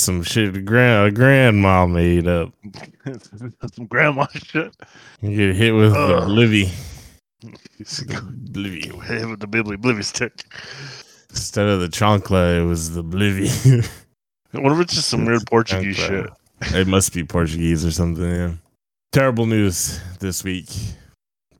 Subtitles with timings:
[0.00, 2.52] some shit grand grandma made up.
[3.74, 4.74] Some grandma shit.
[5.20, 6.28] You get hit with the Ugh.
[6.28, 6.64] blivy.
[7.80, 10.44] Hit with the bibbly blivy stick.
[11.30, 13.88] Instead of the chancla, it was the blivy.
[14.52, 16.26] What if it's just some weird Portuguese shit?
[16.74, 18.24] It must be Portuguese or something.
[18.28, 18.52] Yeah.
[19.12, 20.68] Terrible news this week.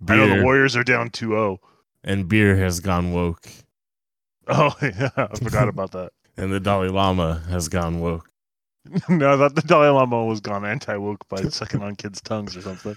[0.08, 1.58] I know the Warriors are down 2-0.
[2.02, 3.46] and beer has gone woke,
[4.48, 6.10] Oh yeah, I forgot about that.
[6.36, 8.28] and the Dalai Lama has gone woke.
[9.08, 12.56] no, I thought the Dalai Lama was gone anti woke by sucking on kids' tongues
[12.56, 12.96] or something.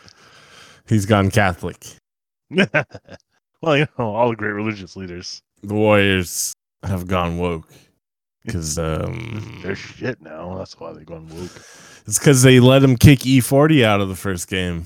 [0.87, 1.85] He's gone Catholic.
[2.49, 5.41] well, you know, all the great religious leaders.
[5.61, 7.69] The Warriors have gone woke
[8.45, 10.57] because um, They're shit now.
[10.57, 11.51] That's why they're going woke.
[12.05, 14.85] it's because they let him kick E40 out of the first game.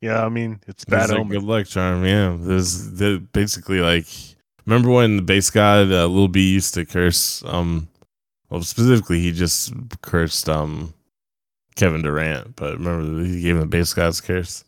[0.00, 1.28] Yeah, I mean, it's bad omen.
[1.28, 2.04] good luck charm.
[2.04, 2.88] Yeah, there's
[3.32, 4.06] basically like
[4.64, 7.88] remember when the base god uh, Lil B used to curse um
[8.50, 10.94] well specifically he just cursed um
[11.76, 14.64] Kevin Durant, but remember he gave him the base god's curse,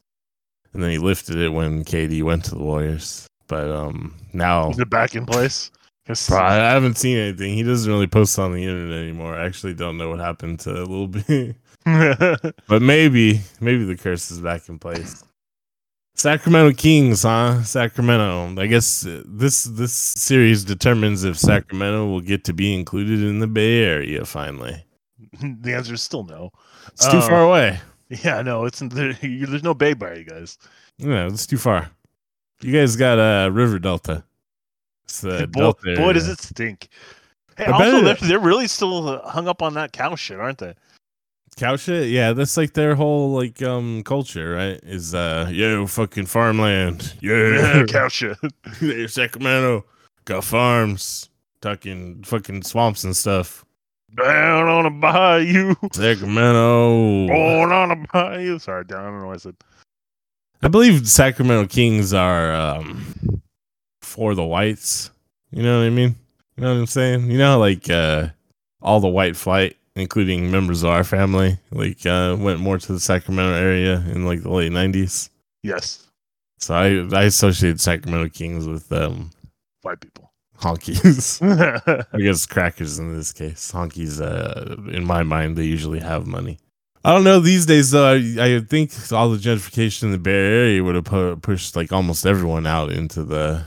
[0.72, 3.27] and then he lifted it when KD went to the Warriors.
[3.48, 5.70] But um now Is it back in place?
[6.28, 7.55] Bro, I haven't seen anything.
[7.55, 9.37] He doesn't really post on the internet anymore.
[9.37, 11.55] I actually don't know what happened to Lil B.
[12.67, 15.25] But maybe, maybe the curse is back in place.
[16.20, 17.62] Sacramento Kings, huh?
[17.62, 18.60] Sacramento.
[18.60, 23.38] I guess uh, this this series determines if Sacramento will get to be included in
[23.38, 24.84] the Bay Area finally.
[25.41, 26.50] the answer is still no.
[26.88, 27.28] It's too Oh.
[27.28, 27.80] far away.
[28.24, 30.58] Yeah, no, it's there, there's no bay by you guys.
[30.98, 31.92] Yeah, it's too far.
[32.60, 34.24] You guys got a uh, River Delta.
[35.04, 35.94] It's the boy, Delta.
[35.96, 36.88] boy, does it stink.
[37.56, 40.74] Hey, I also, they're, they're really still hung up on that cow shit, aren't they?
[41.61, 46.25] Cow shit yeah that's like their whole like um culture right is uh yo fucking
[46.25, 48.36] farmland yeah cow shit.
[49.11, 49.84] Sacramento
[50.25, 51.28] got farms
[51.60, 53.65] tucking fucking swamps and stuff
[54.16, 55.75] Down on a bayou.
[55.93, 58.59] sacramento Going on a bayou.
[58.59, 59.00] Sorry, down.
[59.00, 59.56] I don't know what I said.
[60.62, 63.42] i believe sacramento kings are um
[64.00, 65.10] for the whites
[65.50, 66.16] you know what i mean
[66.56, 68.28] you know what i'm saying you know like uh
[68.82, 73.01] all the white flight including members of our family like uh went more to the
[73.01, 75.28] sacramento area in like the late 90s
[75.62, 76.06] Yes,
[76.59, 76.87] So I
[77.21, 79.31] I associated Sacramento Kings with um
[79.83, 80.33] white people.
[80.59, 81.41] honkies.
[82.15, 83.73] I guess crackers in this case.
[83.73, 86.59] Honkies, uh, in my mind, they usually have money.
[87.05, 88.07] I don't know these days though.
[88.15, 91.93] I, I think all the gentrification in the Bay Area would have pu- pushed like
[91.93, 93.62] almost everyone out into the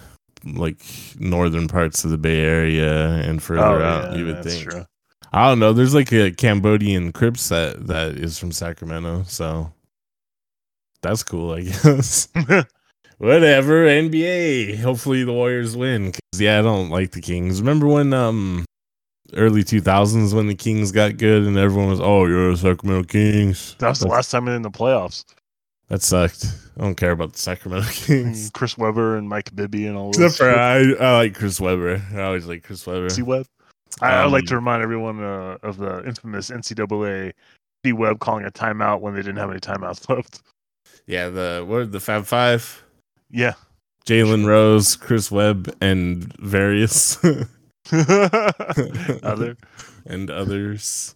[0.46, 0.82] like
[1.20, 4.16] northern parts of the Bay Area and further out.
[4.18, 4.70] you would Oh, that's think.
[4.72, 4.86] true.
[5.34, 5.74] I don't know.
[5.74, 9.74] There's like a Cambodian Crips set that is from Sacramento, so
[11.02, 12.28] that's cool, I guess.
[13.18, 14.80] Whatever, NBA.
[14.82, 16.12] Hopefully the Warriors win.
[16.12, 17.62] 'cause, yeah, I don't like the Kings.
[17.62, 18.66] Remember when um
[19.36, 23.76] early 2000s when the Kings got good and everyone was, "Oh, you're the Sacramento Kings."
[23.80, 25.24] that was the last time in the playoffs.
[25.90, 26.46] That sucked.
[26.78, 28.50] I don't care about the Sacramento Kings.
[28.54, 32.02] Chris Webber and Mike Bibby and all Except for I, I like Chris Webber.
[32.14, 33.10] I always like Chris Webber.
[33.10, 33.46] C Web.
[34.02, 37.34] I, I would like Um, to remind everyone uh, of the infamous NCAA
[37.86, 40.42] C Web calling a timeout when they didn't have any timeouts left.
[41.08, 42.84] Yeah, the what the Fab Five.
[43.30, 43.54] Yeah.
[44.06, 47.18] Jalen Rose, Chris Webb, and various
[47.92, 49.58] Other.
[50.06, 51.16] and others.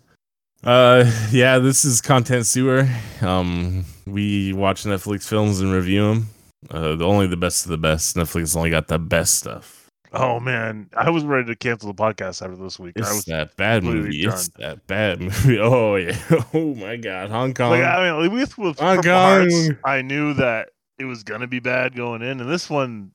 [0.64, 2.88] Uh, yeah, this is content sewer.
[3.22, 6.28] Um, we watch Netflix films and review them.
[6.70, 8.16] Uh, the only the best of the best.
[8.16, 9.87] Netflix only got the best stuff.
[10.14, 12.94] Oh man, I was ready to cancel the podcast after this week.
[12.98, 14.24] I It's was that bad movie.
[14.24, 15.60] It's that bad movie.
[15.62, 16.18] Oh yeah.
[16.54, 17.30] Oh my god.
[17.30, 17.72] Hong Kong.
[17.72, 21.60] like, I mean, with with Hong Purple Hearts, I knew that it was gonna be
[21.60, 23.12] bad going in, and this one,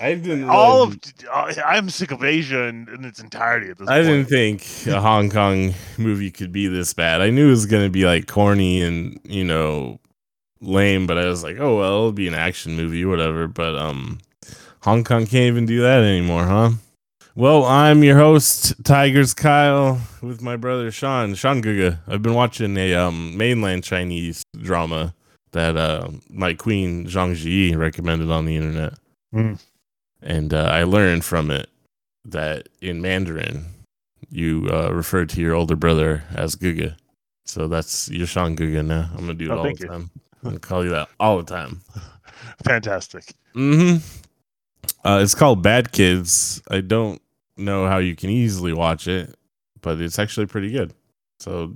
[0.00, 0.48] I didn't.
[0.50, 0.98] all of
[1.64, 4.28] I'm sick of Asia in, in its entirety at this I point.
[4.28, 7.20] didn't think a Hong Kong movie could be this bad.
[7.22, 9.98] I knew it was gonna be like corny and you know
[10.60, 13.48] lame, but I was like, oh well, it'll be an action movie, whatever.
[13.48, 14.18] But um,
[14.84, 16.70] Hong Kong can't even do that anymore, huh?
[17.36, 21.98] Well, I'm your host, Tigers Kyle, with my brother Sean, Sean Guga.
[22.06, 25.14] I've been watching a um mainland Chinese drama
[25.52, 28.94] that uh my queen Zhang Ji recommended on the internet,
[29.34, 29.58] Mm.
[30.22, 31.68] and uh, I learned from it
[32.26, 33.64] that in Mandarin
[34.30, 36.94] you uh, refer to your older brother as Guga.
[37.46, 39.08] So that's your Sean Guga now.
[39.12, 39.86] I'm gonna do it Oh, all the you.
[39.88, 40.10] time.
[40.42, 41.80] I'm gonna call you that all the time.
[42.64, 43.32] Fantastic.
[43.54, 43.96] hmm
[45.04, 46.62] Uh, it's called Bad Kids.
[46.70, 47.20] I don't
[47.56, 49.34] know how you can easily watch it,
[49.82, 50.92] but it's actually pretty good.
[51.38, 51.74] So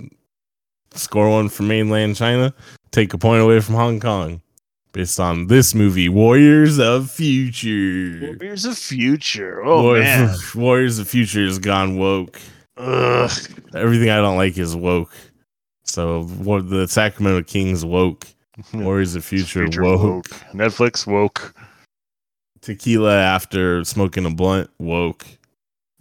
[0.94, 2.54] score one for mainland China,
[2.90, 4.40] take a point away from Hong Kong.
[4.92, 8.36] Based on this movie, Warriors of Future.
[8.40, 9.62] Warriors of Future.
[9.62, 10.36] Oh Warriors, man.
[10.64, 12.40] Warriors of Future has gone woke.
[12.78, 13.30] Ugh.
[13.74, 15.12] Everything I don't like is woke.
[15.84, 18.26] So what the Sacramento Kings woke.
[18.72, 20.02] Warriors of Future, Future woke.
[20.02, 20.28] woke.
[20.54, 21.54] Netflix woke.
[22.60, 25.26] Tequila after smoking a blunt woke.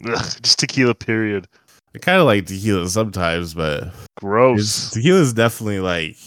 [0.06, 0.96] Ugh, just tequila.
[0.96, 1.48] Period.
[1.96, 4.92] I kind of like tequila sometimes, but Gross.
[4.92, 6.18] tequila is definitely like.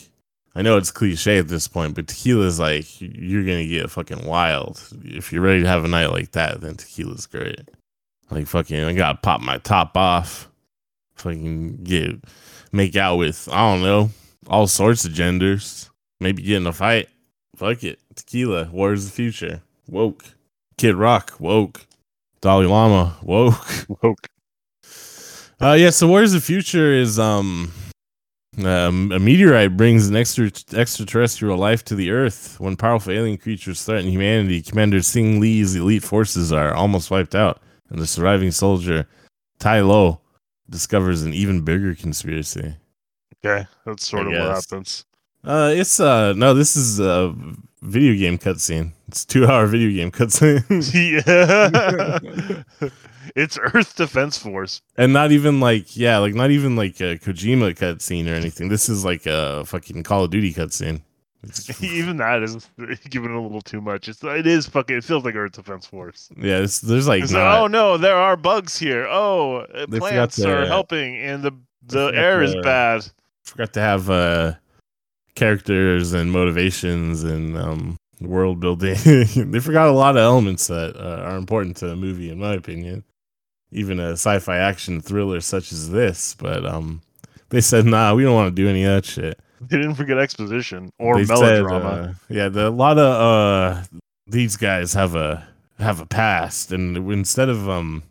[0.55, 4.27] I know it's cliche at this point, but tequila is like you're gonna get fucking
[4.27, 6.61] wild if you're ready to have a night like that.
[6.61, 7.69] Then tequila's great.
[8.31, 10.49] Like fucking, I gotta pop my top off.
[11.15, 12.17] Fucking get
[12.73, 14.11] make out with I don't know
[14.49, 15.89] all sorts of genders.
[16.21, 17.09] Maybe get in a fight.
[17.57, 18.63] Fuck it, tequila.
[18.63, 19.63] Of the future.
[19.91, 20.25] Woke.
[20.79, 21.35] Kid Rock.
[21.39, 21.87] Woke.
[22.41, 23.17] Dalai Lama.
[23.23, 23.89] Woke.
[24.03, 24.27] Woke.
[25.61, 25.91] Uh, yeah.
[25.91, 27.73] So Warriors of the Future is um,
[28.65, 32.59] um, a meteorite brings an extra extraterrestrial life to the Earth.
[32.59, 37.61] When powerful alien creatures threaten humanity, Commander Sing Lee's elite forces are almost wiped out,
[37.91, 39.07] and the surviving soldier
[39.59, 40.21] Tai Lo
[40.69, 42.75] discovers an even bigger conspiracy.
[43.45, 45.05] Okay, that's sort I of what happens.
[45.45, 47.35] Uh, it's uh no, this is a
[47.83, 48.93] video game cutscene.
[49.09, 50.63] It's two-hour video game cutscene,
[52.81, 52.89] yeah.
[53.37, 54.83] it's Earth Defense Force.
[54.97, 58.69] and not even like yeah, like not even like a Kojima cutscene or anything.
[58.69, 61.03] This is like a fucking Call of Duty cutscene.
[61.81, 62.69] Even that is
[63.09, 64.11] giving it a little too much.
[64.11, 64.99] It's it is fucking.
[64.99, 66.29] It feels like Earth Defense Force.
[66.37, 69.07] yeah, it's, there's like not, like, oh no, there are bugs here.
[69.07, 71.53] Oh, plants are helping, and the
[71.87, 73.07] the air is to- bad.
[73.43, 74.53] forgot to have uh
[75.41, 78.97] characters and motivations and um world building.
[79.51, 82.53] they forgot a lot of elements that uh, are important to a movie, in my
[82.55, 83.03] opinion.
[83.73, 87.01] Even a sci-fi action thriller such as this, but um,
[87.49, 90.19] they said, "Nah, we don't want to do any of that shit." They didn't forget
[90.19, 91.89] exposition or They said, melodrama.
[91.89, 93.05] uh, yeah, the, a lot of
[93.77, 93.83] uh,
[94.27, 95.47] these guys have a
[95.79, 98.03] have a past, and instead of um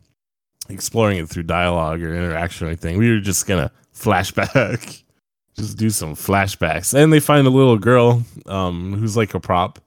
[0.68, 5.02] exploring it through dialogue or interaction or anything, we were just gonna flashback,
[5.56, 9.78] just do some flashbacks, and they find a little girl um who's like a prop.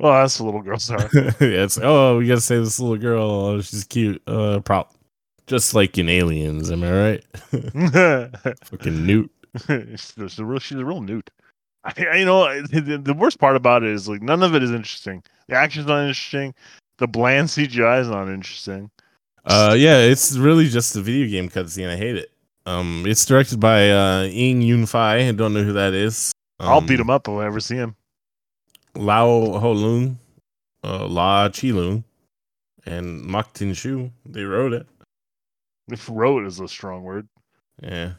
[0.00, 1.08] well, that's a little girl star.
[1.14, 4.94] yeah, it's oh, we gotta save this little girl, oh, she's cute, uh, prop,
[5.46, 7.24] just like in Aliens, am I right?
[8.64, 9.30] Fucking Newt.
[9.66, 11.30] she's a real, she's a real newt.
[11.84, 14.54] I, I- you know, the, the- the worst part about it is like none of
[14.54, 15.22] it is interesting.
[15.48, 16.54] The action's not interesting.
[16.98, 18.90] The bland CGI is not interesting.
[19.44, 21.88] Uh, yeah, it's really just a video game cutscene.
[21.90, 22.30] I hate it.
[22.66, 25.28] Um, it's directed by uh Ing Yun Fai.
[25.28, 26.32] I don't know who that is.
[26.60, 27.94] I'll Um, beat him up if I ever see him.
[28.94, 30.18] Lao Ho Lung,
[30.84, 32.04] uh, La Chi Lung,
[32.86, 34.10] and Mak Tin Shu.
[34.24, 34.86] They wrote it.
[35.90, 37.28] If wrote is a strong word.
[37.82, 38.12] Yeah,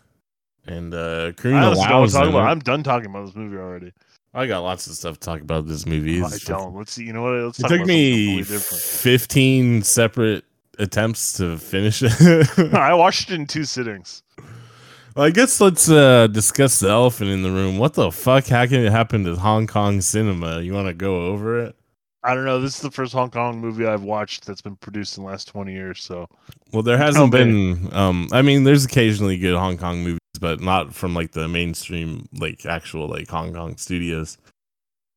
[0.68, 2.48] and uh, I Karina honestly don't Lau's talk in about.
[2.50, 3.94] I'm done talking about this movie already.
[4.34, 6.18] I got lots of stuff to talk about this movie.
[6.22, 6.76] I It's- don't.
[6.76, 7.06] Let's see.
[7.06, 7.32] You know what?
[7.32, 8.84] Let's It took about me something completely different.
[8.84, 10.44] 15 separate
[10.78, 12.12] attempts to finish it.
[12.76, 14.22] I watched it in two sittings.
[15.16, 17.78] Well, I guess let's uh, discuss the elephant in the room.
[17.78, 20.60] What the fuck how can it happen to Hong Kong cinema?
[20.60, 21.76] You want to go over it?
[22.22, 22.60] I don't know.
[22.60, 25.48] This is the first Hong Kong movie I've watched that's been produced in the last
[25.48, 26.04] 20 years.
[26.04, 26.28] So
[26.74, 27.94] Well, there hasn't been.
[27.94, 32.28] Um, I mean, there's occasionally good Hong Kong movies, but not from like the mainstream,
[32.34, 34.38] like actual like Hong Kong studios.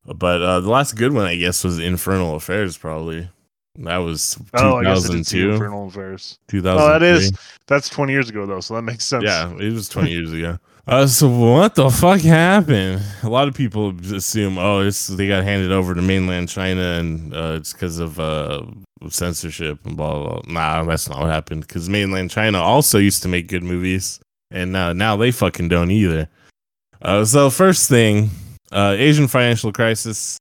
[0.05, 2.77] But uh, the last good one, I guess, was Infernal Affairs.
[2.77, 3.31] Probably
[3.79, 6.39] that was oh, I guess I did see 2002, Infernal Affairs.
[6.49, 6.85] 2003.
[6.85, 7.33] Oh, that is
[7.67, 9.25] that's 20 years ago though, so that makes sense.
[9.25, 10.59] Yeah, it was 20 years ago.
[10.89, 13.03] Uh, so what the fuck happened?
[13.23, 17.35] A lot of people assume, oh, it's they got handed over to mainland China and
[17.35, 18.63] uh, it's because of uh,
[19.09, 20.53] censorship and blah, blah blah.
[20.53, 21.67] Nah, that's not what happened.
[21.67, 24.19] Because mainland China also used to make good movies,
[24.51, 26.29] and uh, now they fucking don't either.
[27.03, 28.31] Uh, so first thing,
[28.73, 30.39] uh, Asian financial crisis.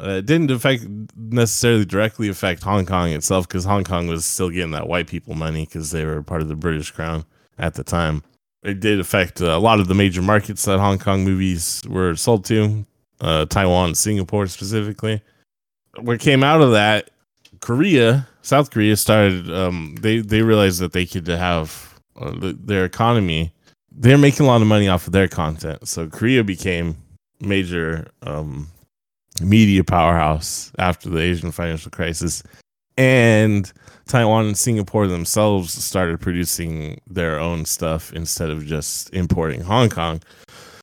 [0.00, 0.86] Uh, it didn't affect
[1.16, 5.34] necessarily directly affect Hong Kong itself because Hong Kong was still getting that white people
[5.34, 7.24] money because they were part of the British crown
[7.58, 8.22] at the time.
[8.62, 12.14] It did affect uh, a lot of the major markets that Hong Kong movies were
[12.14, 12.86] sold to,
[13.20, 15.20] uh, Taiwan, Singapore specifically.
[15.98, 17.10] What came out of that,
[17.60, 19.52] Korea, South Korea started.
[19.52, 23.52] Um, they they realized that they could have uh, th- their economy.
[23.90, 26.96] They're making a lot of money off of their content, so Korea became
[27.40, 28.68] major um,
[29.42, 32.42] media powerhouse after the Asian financial crisis,
[32.96, 33.72] and
[34.08, 40.20] Taiwan and Singapore themselves started producing their own stuff instead of just importing Hong Kong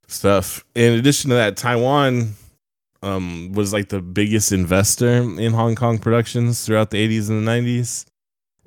[0.07, 0.63] stuff.
[0.75, 2.35] In addition to that, Taiwan
[3.01, 7.51] um, was like the biggest investor in Hong Kong productions throughout the 80s and the
[7.51, 8.05] 90s.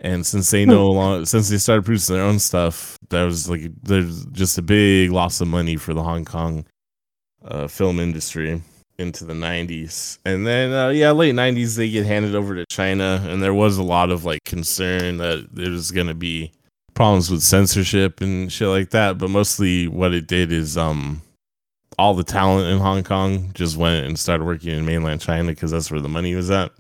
[0.01, 3.63] And since they no longer, since they started producing their own stuff, that was like
[3.83, 6.67] there's just a big loss of money for the Hong Kong
[7.45, 8.63] uh, film industry
[8.99, 13.25] into the 90s and then uh, yeah late 90s they get handed over to china
[13.29, 16.53] and there was a lot of like concern that it was going to be
[16.99, 19.19] problems with censorship and shit like that.
[19.19, 21.23] But mostly, what it did is um,
[21.97, 25.71] all the talent in Hong Kong just went and started working in mainland China because
[25.71, 26.73] that's where the money was at.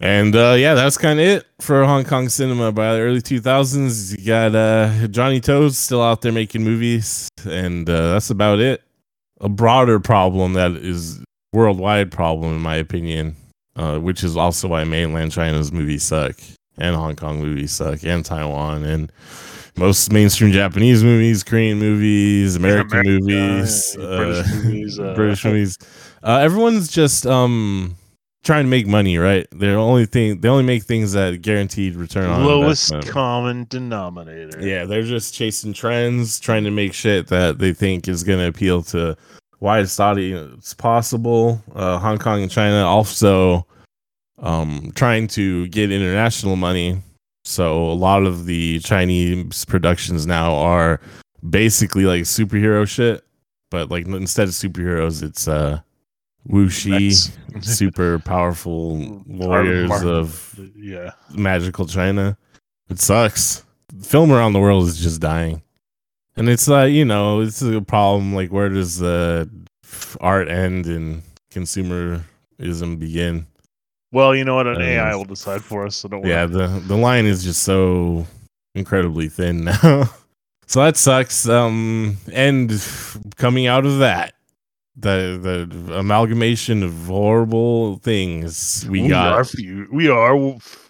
[0.00, 2.72] And uh, yeah, that's kind of it for Hong Kong cinema.
[2.72, 7.88] By the early 2000s, you got uh, Johnnie To's still out there making movies, and
[7.88, 8.82] uh, that's about it.
[9.40, 13.36] A broader problem that is worldwide problem, in my opinion,
[13.76, 16.36] uh, which is also why mainland China's movies suck,
[16.78, 19.12] and Hong Kong movies suck, and Taiwan, and
[19.76, 25.44] most mainstream Japanese movies, Korean movies, American America, movies, yeah, uh, British movies, uh, British
[25.46, 25.78] movies.
[26.22, 27.96] Uh, everyone's just um
[28.42, 29.46] trying to make money, right?
[29.52, 33.12] They're only thing they only make things that guaranteed return on Lowest investment.
[33.12, 34.60] common denominator.
[34.60, 38.46] Yeah, they're just chasing trends, trying to make shit that they think is going to
[38.48, 39.16] appeal to
[39.60, 41.62] widest it's possible.
[41.74, 43.66] Uh, Hong Kong and China also
[44.38, 47.00] um, trying to get international money.
[47.44, 51.00] So a lot of the Chinese productions now are
[51.48, 53.24] basically like superhero shit,
[53.70, 55.80] but like instead of superheroes, it's uh,
[56.48, 57.30] wuxia,
[57.62, 61.12] super powerful warriors of yeah.
[61.34, 62.36] magical China.
[62.88, 63.64] It sucks.
[64.02, 65.62] Film around the world is just dying.
[66.40, 68.34] And it's like, you know, it's a problem.
[68.34, 69.46] Like, where does the
[70.22, 73.46] art end and consumerism begin?
[74.10, 74.66] Well, you know what?
[74.66, 75.96] An Uh, AI will decide for us.
[75.96, 76.30] So don't worry.
[76.30, 78.26] Yeah, the, the line is just so
[78.74, 80.08] incredibly thin now.
[80.66, 81.46] so that sucks.
[81.46, 82.72] Um, and
[83.36, 84.32] coming out of that,
[84.96, 89.32] the the amalgamation of horrible things we, we got.
[89.32, 90.36] are fu- we are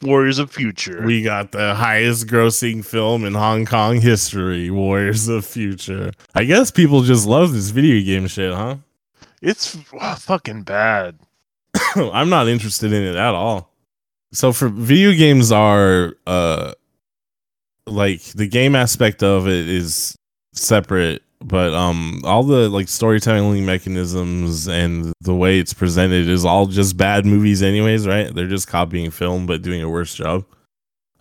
[0.02, 1.02] warriors of future.
[1.04, 6.12] We got the highest grossing film in Hong Kong history, Warriors of Future.
[6.35, 8.76] I guess people just love this video game shit, huh?
[9.42, 11.19] it's f- fucking bad.
[11.95, 13.71] I'm not interested in it at all.
[14.33, 16.73] So for video games are uh
[17.87, 20.16] like the game aspect of it is
[20.52, 26.66] separate, but um all the like storytelling mechanisms and the way it's presented is all
[26.66, 28.35] just bad movies anyways, right?
[28.35, 30.44] They're just copying film but doing a worse job.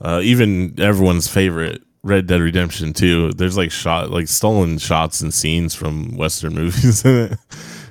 [0.02, 5.34] Uh even everyone's favorite Red Dead Redemption 2, there's like shot like stolen shots and
[5.34, 7.40] scenes from western movies in it.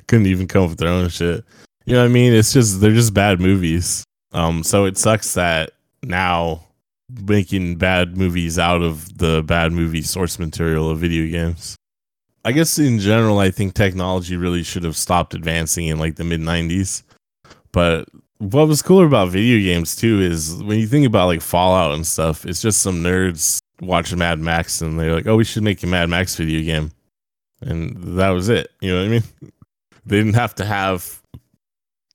[0.07, 1.45] Couldn't even come up with their own shit.
[1.85, 2.33] You know what I mean?
[2.33, 4.05] It's just they're just bad movies.
[4.33, 5.71] Um, so it sucks that
[6.03, 6.67] now
[7.09, 11.77] making bad movies out of the bad movie source material of video games.
[12.45, 16.25] I guess in general, I think technology really should have stopped advancing in like the
[16.25, 17.03] mid '90s.
[17.73, 21.95] But what was cooler about video games too is when you think about like Fallout
[21.95, 25.63] and stuff, it's just some nerds watching Mad Max and they're like, "Oh, we should
[25.63, 26.91] make a Mad Max video game,"
[27.61, 28.71] and that was it.
[28.81, 29.23] You know what I mean?
[30.07, 31.21] They didn't have to have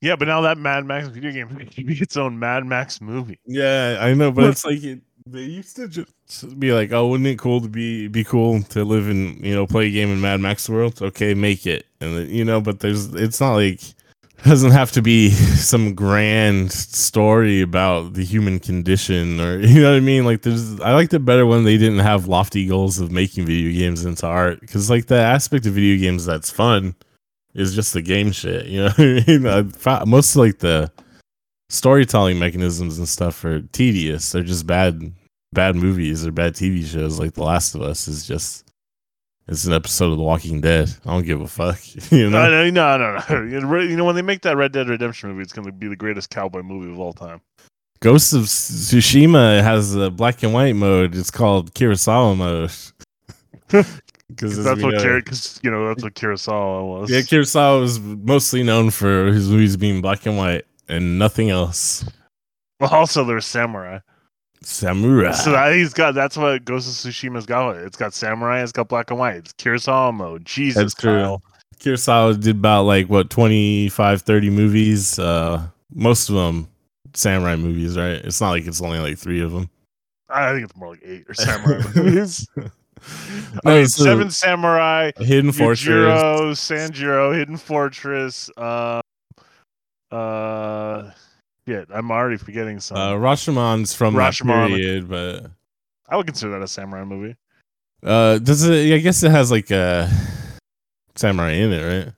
[0.00, 3.38] Yeah, but now that Mad Max video game can be its own Mad Max movie.
[3.46, 7.26] Yeah, I know, but it's like it, they used to just be like, "Oh, wouldn't
[7.26, 10.20] it cool to be be cool to live in you know play a game in
[10.20, 11.00] Mad Max world?
[11.00, 15.02] Okay, make it." And you know, but there's it's not like it doesn't have to
[15.02, 20.24] be some grand story about the human condition or you know what I mean.
[20.26, 23.72] Like there's I liked it better when they didn't have lofty goals of making video
[23.72, 26.94] games into art because like the aspect of video games that's fun
[27.54, 28.66] is just the game shit.
[28.66, 29.72] You know, I mean?
[30.10, 30.92] Most like the
[31.68, 34.32] storytelling mechanisms and stuff are tedious.
[34.32, 35.12] They're just bad,
[35.52, 37.18] bad movies or bad TV shows.
[37.18, 38.64] Like The Last of Us is just
[39.46, 40.90] it's an episode of The Walking Dead.
[41.04, 41.78] I don't give a fuck.
[42.10, 43.42] You know, No, no, no, no.
[43.82, 45.96] You know, when they make that Red Dead Redemption movie, it's going to be the
[45.96, 47.40] greatest cowboy movie of all time.
[48.00, 51.14] Ghost of Tsushima has a black and white mode.
[51.14, 52.70] It's called Kurosawa mode.
[54.28, 57.10] Because That's what, because you know, that's what Kurosawa was.
[57.10, 62.04] yeah, Kurosawa was mostly known for his movies being black and white and nothing else.
[62.80, 64.00] Well, also there's samurai.
[64.62, 65.32] Samurai.
[65.32, 66.14] So that, he's got.
[66.14, 67.76] That's what Ghost of Tsushima's got.
[67.76, 68.62] It's got samurai.
[68.62, 69.36] It's got black and white.
[69.36, 70.44] It's Kurosawa mode.
[70.44, 71.12] Jesus, That's true.
[71.12, 71.42] Kyle.
[71.78, 75.60] Kurosawa did about like what 25 30 movies uh
[75.92, 76.68] most of them
[77.14, 79.68] samurai movies right it's not like it's only like three of them
[80.28, 82.48] I think it's more like eight or samurai movies.
[82.56, 82.64] no,
[83.66, 88.50] I mean, Seven Samurai, hidden fortress Yujiro, Sanjuro, Hidden Fortress.
[88.56, 89.00] Uh,
[90.14, 91.10] uh,
[91.66, 92.96] shit, I'm already forgetting some.
[92.96, 94.68] uh rashomon's from that Rashomon.
[94.68, 95.46] period but
[96.08, 97.36] I would consider that a samurai movie.
[98.02, 100.08] uh does it i guess it has like a
[101.16, 102.12] samurai in it right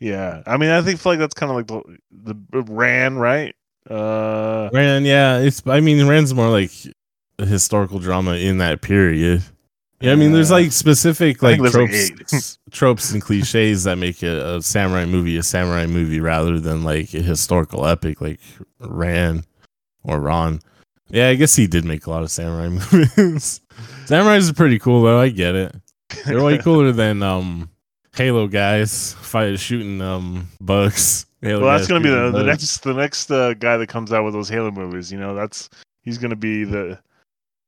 [0.00, 3.54] Yeah, I mean, I think feel like that's kind of like the the Ran, right?
[3.88, 6.70] Uh, ran yeah it's i mean ran's more like
[7.38, 9.42] a historical drama in that period
[10.00, 14.22] yeah i mean there's like specific like there's, like, tropes tropes and cliches that make
[14.22, 18.40] a, a samurai movie a samurai movie rather than like a historical epic like
[18.80, 19.44] ran
[20.04, 20.60] or ron
[21.08, 23.60] yeah i guess he did make a lot of samurai movies
[24.06, 25.20] Samurais are pretty cool though.
[25.20, 25.74] I get it.
[26.26, 27.70] They're way cooler than um
[28.16, 31.26] Halo guys fight shooting um bugs.
[31.40, 34.24] Halo well, that's gonna be the, the next the next uh, guy that comes out
[34.24, 35.12] with those Halo movies.
[35.12, 35.70] You know, that's
[36.02, 36.98] he's gonna be the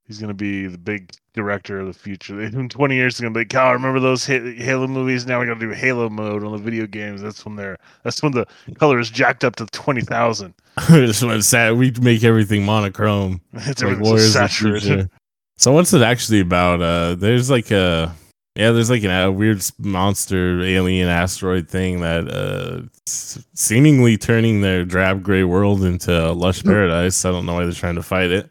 [0.04, 2.40] he's gonna be the big director of the future.
[2.42, 5.26] In twenty years, it's gonna be like, Cal, remember those Halo movies?
[5.26, 7.22] Now we gotta do Halo mode on the video games.
[7.22, 8.46] That's when they're that's when the
[8.78, 10.54] color is jacked up to twenty thousand.
[10.88, 13.40] When it's sad, we make everything monochrome.
[13.52, 15.10] It's like everything's so Warriors saturated.
[15.58, 16.82] So what's it actually about?
[16.82, 18.12] Uh, there's like a
[18.56, 24.84] yeah, there's like an, a weird monster alien asteroid thing that uh seemingly turning their
[24.84, 27.24] drab gray world into a lush paradise.
[27.24, 28.50] I don't know why they're trying to fight it.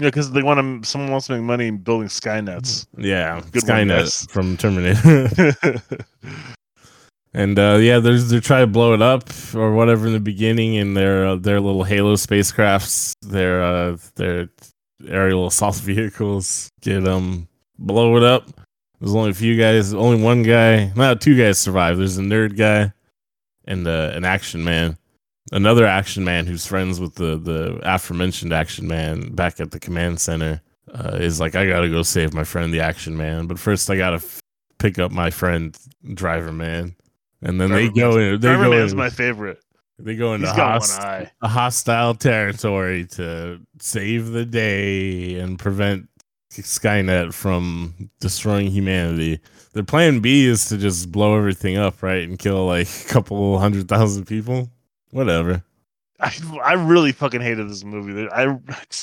[0.00, 0.88] Yeah, because they want to.
[0.88, 2.86] Someone wants to make money building Skynets.
[2.96, 5.82] Yeah, Good Skynet from Terminator.
[7.34, 10.78] And uh, yeah, there's they're trying to blow it up or whatever in the beginning,
[10.78, 14.48] and their uh, their little Halo spacecrafts, their uh, their
[15.06, 17.46] aerial assault vehicles get um
[17.78, 18.48] blow it up.
[18.98, 21.98] There's only a few guys, only one guy, not two guys survive.
[21.98, 22.92] There's a nerd guy
[23.66, 24.98] and uh, an action man,
[25.52, 30.20] another action man who's friends with the the aforementioned action man back at the command
[30.20, 30.60] center.
[30.92, 33.98] Uh, is like I gotta go save my friend, the action man, but first I
[33.98, 34.40] gotta f-
[34.78, 35.76] pick up my friend,
[36.14, 36.96] driver man.
[37.42, 38.40] And then they go in.
[38.40, 39.62] They Driver go Man's in, my favorite.
[39.98, 46.08] They go into host, a hostile territory to save the day and prevent
[46.52, 49.40] Skynet from destroying humanity.
[49.72, 53.58] Their plan B is to just blow everything up, right, and kill like a couple
[53.58, 54.68] hundred thousand people.
[55.10, 55.62] Whatever.
[56.20, 56.32] I
[56.64, 58.28] I really fucking hated this movie.
[58.30, 58.58] I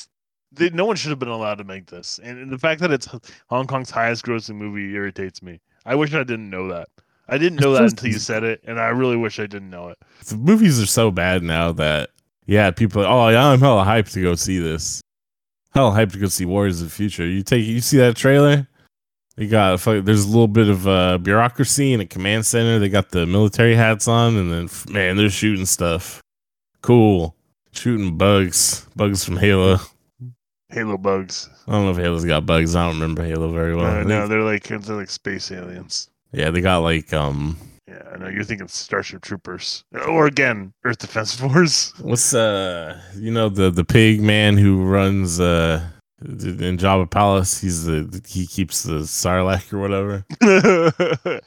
[0.52, 2.90] they, no one should have been allowed to make this, and, and the fact that
[2.90, 3.08] it's
[3.48, 5.60] Hong Kong's highest grossing movie irritates me.
[5.84, 6.88] I wish I didn't know that.
[7.28, 9.88] I didn't know that until you said it, and I really wish I didn't know
[9.88, 9.98] it.
[10.26, 12.10] The movies are so bad now that
[12.46, 13.04] yeah, people.
[13.04, 15.02] Are, oh yeah, I'm hella hyped to go see this.
[15.74, 17.26] Hella hyped to go see Warriors of the Future.
[17.26, 18.68] You take you see that trailer?
[19.36, 22.78] They got there's a little bit of uh, bureaucracy in a command center.
[22.78, 26.22] They got the military hats on, and then man, they're shooting stuff.
[26.82, 27.34] Cool,
[27.72, 29.78] shooting bugs, bugs from Halo.
[30.70, 31.48] Halo bugs.
[31.68, 32.74] I don't know if Halo's got bugs.
[32.74, 34.00] I don't remember Halo very well.
[34.00, 36.08] Uh, no, they're like they're like space aliens.
[36.32, 40.98] yeah, they got like um, Yeah, I know you're thinking Starship Troopers, or again Earth
[40.98, 41.92] Defense Force.
[42.00, 45.86] What's uh you know the the pig man who runs uh
[46.28, 47.60] in Jabba Palace?
[47.60, 50.24] He's the he keeps the Sarlacc or whatever.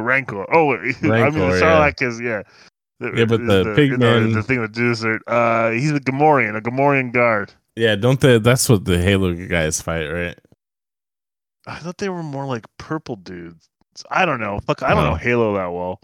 [0.00, 0.46] Rancor.
[0.52, 0.96] Oh, wait.
[1.02, 1.60] I mean, Rancor, the yeah.
[1.60, 2.42] Sarlacc is yeah.
[3.00, 5.22] Yeah, but the pig you man- the thing that desert.
[5.26, 7.52] Uh, he's a Gamorrean, a Gamorrean guard.
[7.76, 8.38] Yeah, don't they?
[8.38, 10.38] That's what the Halo guys fight, right?
[11.66, 13.68] I thought they were more like purple dudes.
[14.10, 14.60] I don't know.
[14.66, 15.10] Fuck, I don't Oh.
[15.10, 16.00] know Halo that well.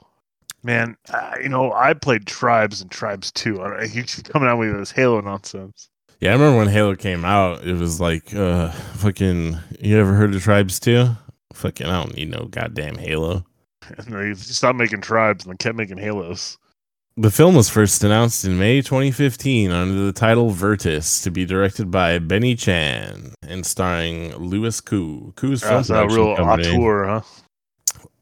[0.63, 3.63] Man, uh, you know, I played Tribes and Tribes 2.
[3.63, 5.89] I don't, he's coming out with this Halo nonsense.
[6.21, 7.65] Yeah, I remember when Halo came out.
[7.65, 9.59] It was like uh fucking.
[9.81, 11.09] You ever heard of Tribes 2?
[11.53, 13.45] Fucking, I don't need no goddamn Halo.
[13.99, 16.59] And they stopped making Tribes and they kept making Halos.
[17.17, 21.91] The film was first announced in May 2015 under the title Virtus to be directed
[21.91, 25.33] by Benny Chan and starring Louis Koo.
[25.37, 26.69] Koo's film That's a real company.
[26.77, 27.21] auteur, huh?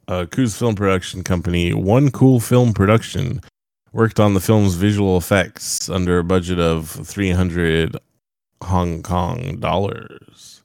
[0.07, 3.41] uh, Koo's film production company, One Cool Film Production,
[3.95, 7.97] worked on the film's visual effects under a budget of 300
[8.63, 10.63] Hong Kong dollars.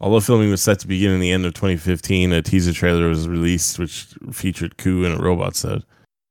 [0.00, 3.28] Although filming was set to begin in the end of 2015, a teaser trailer was
[3.28, 5.84] released which featured Koo in a robot suit.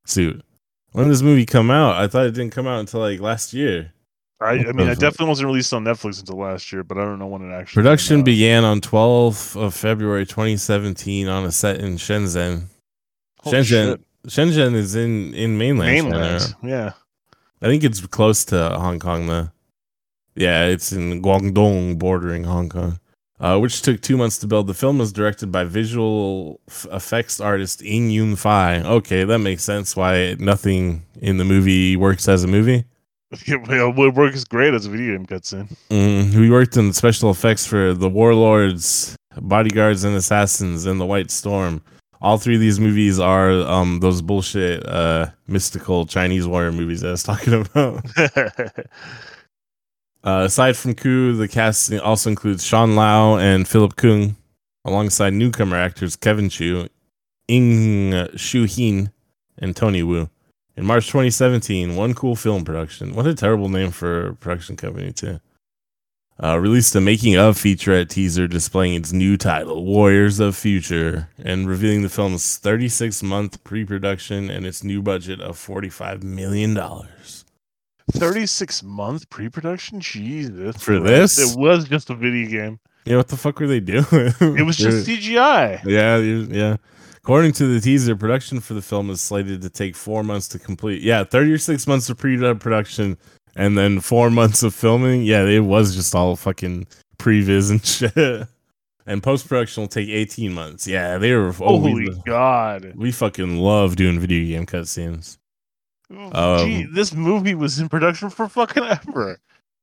[0.05, 0.43] Suit.
[0.91, 1.95] When did this movie come out?
[1.95, 3.93] I thought it didn't come out until like last year.
[4.39, 7.17] I, I mean, it definitely wasn't released on Netflix until last year, but I don't
[7.17, 7.81] know when it actually.
[7.81, 8.25] Production came out.
[8.25, 12.65] began on 12th of February 2017 on a set in Shenzhen.
[13.41, 14.06] Holy Shenzhen, shit.
[14.27, 15.97] Shenzhen is in in mainland.
[15.97, 16.09] China.
[16.09, 16.55] mainland.
[16.63, 16.91] Yeah.
[17.61, 19.49] I think it's close to Hong Kong though.
[20.35, 22.99] Yeah, it's in Guangdong, bordering Hong Kong.
[23.39, 24.65] Uh, which took two months to build.
[24.65, 28.81] The film was directed by visual f- effects artist Ing Yun Fai.
[28.81, 29.95] Okay, that makes sense.
[29.95, 32.85] Why nothing in the movie works as a movie.
[33.67, 35.75] Well, it works great as a video game cutscene.
[35.89, 41.29] Mm, we worked in special effects for The Warlords, Bodyguards and Assassins, and The White
[41.29, 41.81] Storm.
[42.21, 47.11] All three of these movies are um those bullshit uh mystical Chinese warrior movies I
[47.11, 48.05] was talking about.
[50.23, 54.35] Uh, aside from Koo, the cast also includes Sean Lau and Philip Keung,
[54.83, 56.89] alongside newcomer actors Kevin Chu,
[57.47, 59.11] Ing Shu Hin,
[59.57, 60.29] and Tony Wu.
[60.75, 65.13] In March 2017, One Cool Film Production, what a terrible name for a production company,
[65.13, 65.39] too,
[66.43, 71.67] uh, released a making of featurette teaser displaying its new title, Warriors of Future, and
[71.67, 76.77] revealing the film's 36 month pre production and its new budget of $45 million.
[78.11, 79.99] 36 month pre production?
[79.99, 80.81] Jesus.
[80.81, 81.39] For this?
[81.39, 82.79] It was just a video game.
[83.05, 84.05] Yeah, what the fuck were they doing?
[84.11, 85.83] It was just CGI.
[85.85, 86.77] yeah, yeah.
[87.17, 90.59] According to the teaser, production for the film is slated to take four months to
[90.59, 91.01] complete.
[91.01, 93.17] Yeah, thirty-six months of pre-production
[93.57, 95.23] and then four months of filming.
[95.23, 98.47] Yeah, it was just all fucking previs and shit.
[99.05, 100.87] And post-production will take eighteen months.
[100.87, 101.47] Yeah, they were.
[101.47, 102.93] Oh, Holy we, God!
[102.95, 105.37] we fucking love doing video game cutscenes.
[106.09, 109.39] Gee, this movie was in production for fucking ever.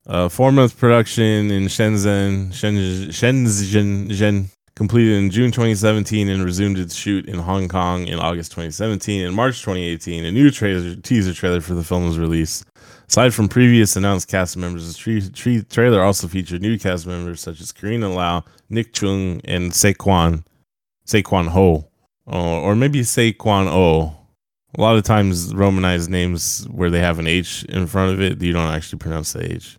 [0.07, 6.79] Uh, four month production in Shenzhen, Shenzhen, Shenzhen, Shenzhen, completed in June 2017 and resumed
[6.79, 9.25] its shoot in Hong Kong in August 2017.
[9.25, 12.67] In March 2018, a new trailer, teaser trailer for the film was released.
[13.09, 17.40] Aside from previous announced cast members, the tre- tre- trailer also featured new cast members
[17.40, 20.45] such as Karina Lau, Nick Cheung, and Saquon,
[21.07, 21.88] Saquon Ho,
[22.27, 24.17] or, or maybe Saquon O.
[24.77, 28.43] A lot of times, Romanized names where they have an H in front of it,
[28.43, 29.79] you don't actually pronounce the H.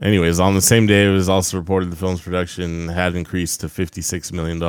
[0.00, 3.66] Anyways, on the same day, it was also reported the film's production had increased to
[3.66, 4.62] $56 million.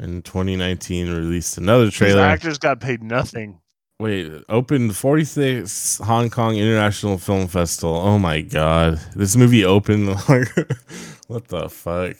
[0.00, 2.22] In 2019, released another These trailer.
[2.22, 3.60] actors got paid nothing.
[4.00, 7.94] Wait, opened 46th Hong Kong International Film Festival.
[7.96, 8.98] Oh my god.
[9.14, 10.48] This movie opened like
[11.26, 12.16] what the fuck?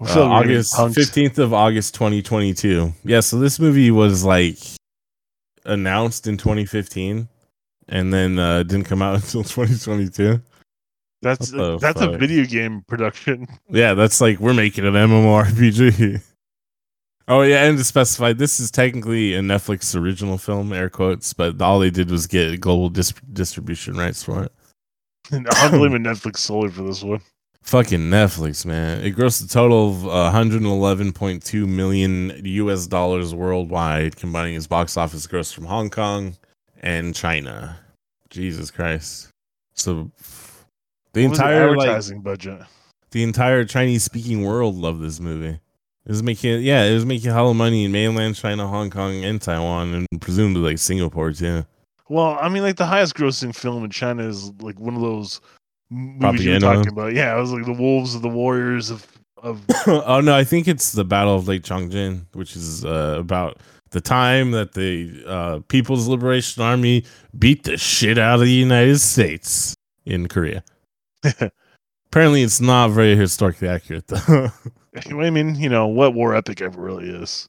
[0.00, 2.92] Uh, feel like we're getting August 15th of August 2022.
[3.04, 4.58] Yeah, so this movie was like
[5.64, 7.28] announced in 2015
[7.88, 10.42] and then uh didn't come out until 2022.
[11.22, 13.46] That's that's a video game production.
[13.70, 16.20] Yeah, that's like we're making an MMORPG.
[17.28, 21.60] Oh yeah, and to specify, this is technically a Netflix original film, air quotes, but
[21.60, 24.52] all they did was get global dis- distribution rights for it.
[25.32, 27.20] And I'm blaming Netflix solely for this one.
[27.62, 29.02] Fucking Netflix, man!
[29.04, 32.86] It grossed a total of uh, 111.2 million U.S.
[32.86, 36.36] dollars worldwide, combining its box office gross from Hong Kong
[36.80, 37.76] and China.
[38.30, 39.30] Jesus Christ!
[39.74, 40.64] So the What was
[41.12, 42.60] the entire like advertising budget.
[43.10, 45.58] the entire Chinese speaking world loved this movie.
[46.06, 49.24] It was making yeah, it was making a hella money in mainland China, Hong Kong,
[49.24, 51.66] and Taiwan, and presumably like Singapore too.
[52.08, 55.40] Well, I mean, like the highest grossing film in China is like one of those
[55.90, 57.12] movies you were talking about.
[57.12, 59.04] Yeah, it was like the Wolves of the Warriors of
[59.42, 59.64] of.
[59.88, 63.58] oh no, I think it's the Battle of Lake Changjin, which is uh, about
[63.90, 67.04] the time that the uh, People's Liberation Army
[67.36, 70.62] beat the shit out of the United States in Korea.
[72.06, 74.50] Apparently, it's not very historically accurate though.
[75.10, 77.46] I mean, you know what war epic ever really is.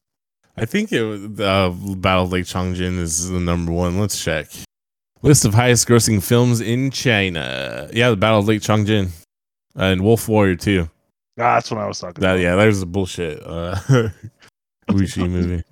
[0.58, 1.02] I think it
[1.40, 4.00] uh, Battle of Lake Changjin is the number one.
[4.00, 4.48] Let's check.
[5.22, 7.90] List of highest grossing films in China.
[7.94, 9.10] Yeah, the Battle of Lake Changjin.
[9.76, 10.90] And Wolf Warrior too.
[11.40, 12.40] Ah, that's what I was talking That about.
[12.42, 13.76] yeah, that was a bullshit uh
[14.90, 15.64] wuxia movie.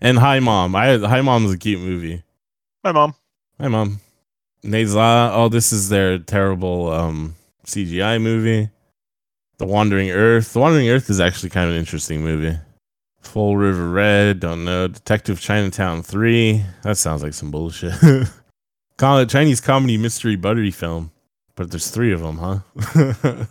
[0.00, 0.76] And Hi Mom.
[0.76, 2.22] I Hi Mom is a cute movie.
[2.84, 3.14] My mom.
[3.60, 4.00] Hi Mom.
[4.62, 5.32] Ne Zha.
[5.34, 7.34] Oh, this is their terrible um
[7.66, 8.68] CGI movie.
[9.58, 10.52] The Wandering Earth.
[10.52, 12.56] The Wandering Earth is actually kind of an interesting movie.
[13.20, 14.88] Full River Red, don't know.
[14.88, 16.64] Detective Chinatown 3.
[16.82, 17.92] That sounds like some bullshit.
[18.98, 21.10] Chinese comedy mystery buttery film.
[21.56, 22.60] But there's three of them, huh?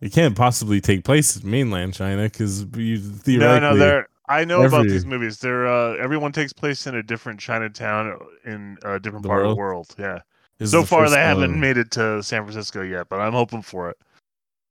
[0.00, 3.60] it can't possibly take place in mainland China because you No, theoretically.
[3.60, 4.08] no, they're.
[4.26, 5.38] I know about these movies.
[5.38, 9.56] They're uh, everyone takes place in a different Chinatown in a different part of the
[9.56, 9.94] world.
[9.98, 10.20] Yeah.
[10.64, 13.90] so the far, they haven't made it to San Francisco yet, but I'm hoping for
[13.90, 13.98] it.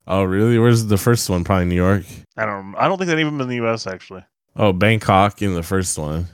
[0.06, 0.58] Oh, really?
[0.58, 1.44] Where's the first one?
[1.44, 2.04] Probably New York.
[2.36, 2.74] I don't.
[2.76, 3.86] I don't think they've even been in the U.S.
[3.86, 4.24] Actually.
[4.56, 6.26] Oh, Bangkok in the first one.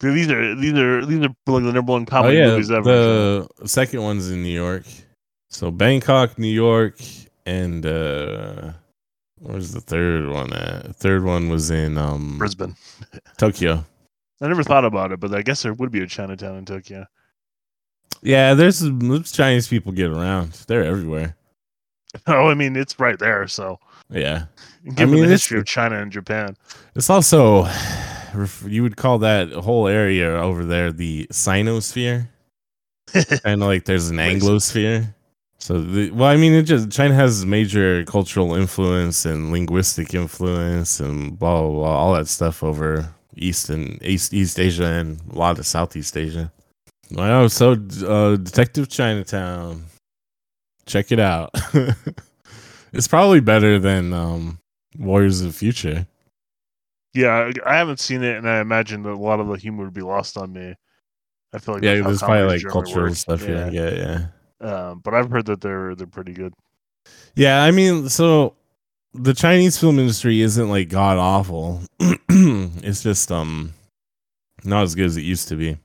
[0.00, 2.70] Dude, These are these are these are like the number one Oh comedy yeah, movies
[2.70, 2.84] ever.
[2.84, 4.84] the second one's in New York.
[5.50, 7.00] So Bangkok, New York,
[7.46, 8.72] and uh
[9.40, 10.94] where's the third one at?
[10.94, 12.76] Third one was in um Brisbane.
[13.38, 13.84] Tokyo.
[14.40, 17.06] I never thought about it, but I guess there would be a Chinatown in Tokyo.
[18.22, 20.52] Yeah, there's those Chinese people get around.
[20.68, 21.34] They're everywhere.
[22.26, 23.46] Oh, I mean, it's right there.
[23.46, 23.78] So,
[24.10, 24.44] Yeah.
[24.94, 26.56] given mean, the history of China and Japan,
[26.94, 27.68] It's also
[28.66, 32.28] you would call that whole area over there the Sinosphere.
[33.42, 35.14] kind of like there's an Anglosphere.
[35.60, 41.00] So, the, well, I mean, it just China has major cultural influence and linguistic influence
[41.00, 45.36] and blah blah, blah all that stuff over East and East East Asia and a
[45.38, 46.52] lot of Southeast Asia.
[47.10, 47.72] Wow, so
[48.06, 49.84] uh, Detective Chinatown,
[50.88, 51.50] check it out.
[52.92, 54.58] it's probably better than um,
[54.98, 56.06] Warriors of the Future.
[57.14, 59.94] yeah, I haven't seen it, and I imagine that a lot of the humor would
[59.94, 60.74] be lost on me.
[61.52, 63.16] I feel like yeah, there's probably like cultural work.
[63.16, 63.46] stuff.
[63.46, 64.26] Yeah, yeah, yeah.
[64.60, 66.52] Um, but I've heard that they're they're pretty good.
[67.34, 68.54] Yeah, I mean, so
[69.14, 71.82] the Chinese film industry isn't like god awful.
[72.00, 73.72] it's just um
[74.64, 75.78] not as good as it used to be.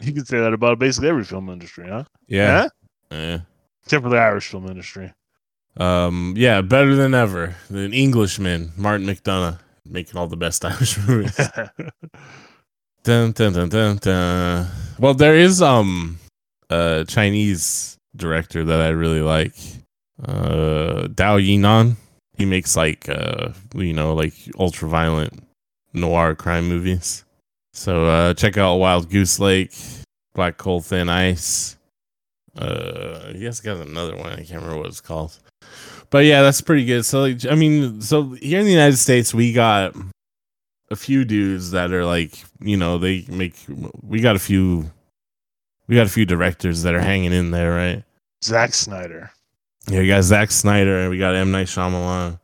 [0.00, 2.04] You could say that about basically every film industry, huh?
[2.26, 2.68] Yeah.
[3.10, 3.40] Yeah.
[3.90, 5.12] Except for the Irish film industry.
[5.76, 7.56] Um, yeah, better than ever.
[7.68, 11.34] The Englishman, Martin McDonagh, making all the best Irish movies.
[13.02, 14.68] dun, dun, dun, dun, dun.
[14.96, 16.20] Well, there is um
[16.68, 19.56] a Chinese director that I really like.
[20.22, 21.96] Uh Diao Yinan.
[22.38, 25.42] He makes like uh you know, like ultra violent
[25.92, 27.24] noir crime movies.
[27.72, 29.74] So uh check out Wild Goose Lake,
[30.32, 31.76] Black Coal Thin Ice.
[32.56, 35.38] Uh he has got another one, I can't remember what it's called.
[36.10, 37.04] But yeah, that's pretty good.
[37.04, 39.94] So like, I mean, so here in the United States we got
[40.90, 43.54] a few dudes that are like, you know, they make
[44.02, 44.90] we got a few
[45.86, 48.04] we got a few directors that are hanging in there, right?
[48.44, 49.30] Zack Snyder.
[49.88, 52.38] Yeah, we got Zack Snyder, and we got M Night Shyamalan,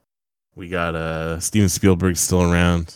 [0.55, 2.95] we got uh Steven Spielberg still around.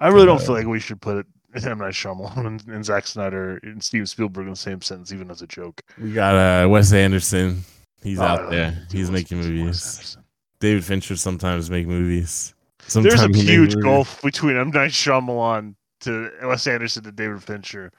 [0.00, 3.06] I really don't Uh, feel like we should put M Night Shyamalan and, and Zack
[3.06, 5.80] Snyder and Steven Spielberg in the same sentence, even as a joke.
[6.00, 7.64] We got uh Wes Anderson.
[8.02, 8.86] He's Oh, I out there.
[8.90, 10.16] He's Wes- making movies.
[10.60, 12.54] David Fincher sometimes make movies.
[12.92, 17.90] There's a Sometimes huge gulf between M Night Shyamalan to Wes Anderson to David Fincher.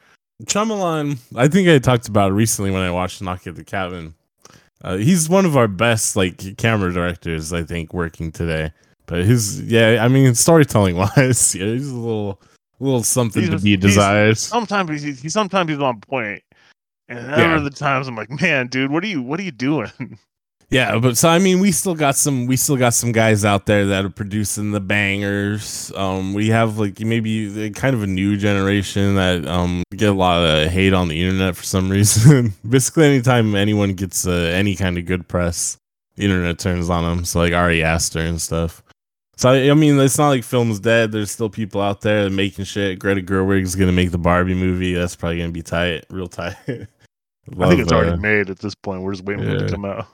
[0.45, 4.13] Shyamalan, I think I talked about recently when I watched Knock at the Cabin.
[4.81, 8.71] Uh, he's one of our best like camera directors, I think, working today.
[9.05, 12.41] But his, yeah, I mean, storytelling wise, yeah, he's a little,
[12.79, 14.37] little something He's to be desired.
[14.37, 16.43] Sometimes he's, sometimes he's on point,
[17.07, 17.55] and Yeah.
[17.55, 19.91] other the times I'm like, man, dude, what are you what are you doing?
[20.71, 23.65] Yeah, but so I mean, we still got some, we still got some guys out
[23.65, 25.91] there that are producing the bangers.
[25.95, 30.43] Um, we have like maybe kind of a new generation that um get a lot
[30.45, 32.53] of hate on the internet for some reason.
[32.69, 35.75] Basically, anytime anyone gets uh, any kind of good press,
[36.17, 37.25] the internet turns on them.
[37.25, 38.83] So like Ari Aster and stuff.
[39.39, 41.13] So I mean, it's not like film's dead.
[41.13, 42.99] There's still people out there making shit.
[42.99, 44.93] Greta Gerwig's gonna make the Barbie movie.
[44.93, 46.57] That's probably gonna be tight, real tight.
[46.67, 49.01] I think it's already uh, made at this point.
[49.01, 50.07] We're just waiting for it to come out.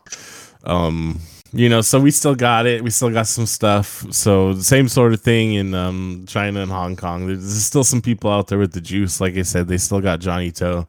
[0.63, 1.19] um
[1.53, 4.87] you know so we still got it we still got some stuff so the same
[4.89, 8.47] sort of thing in um china and hong kong there's, there's still some people out
[8.47, 10.87] there with the juice like i said they still got Johnnie To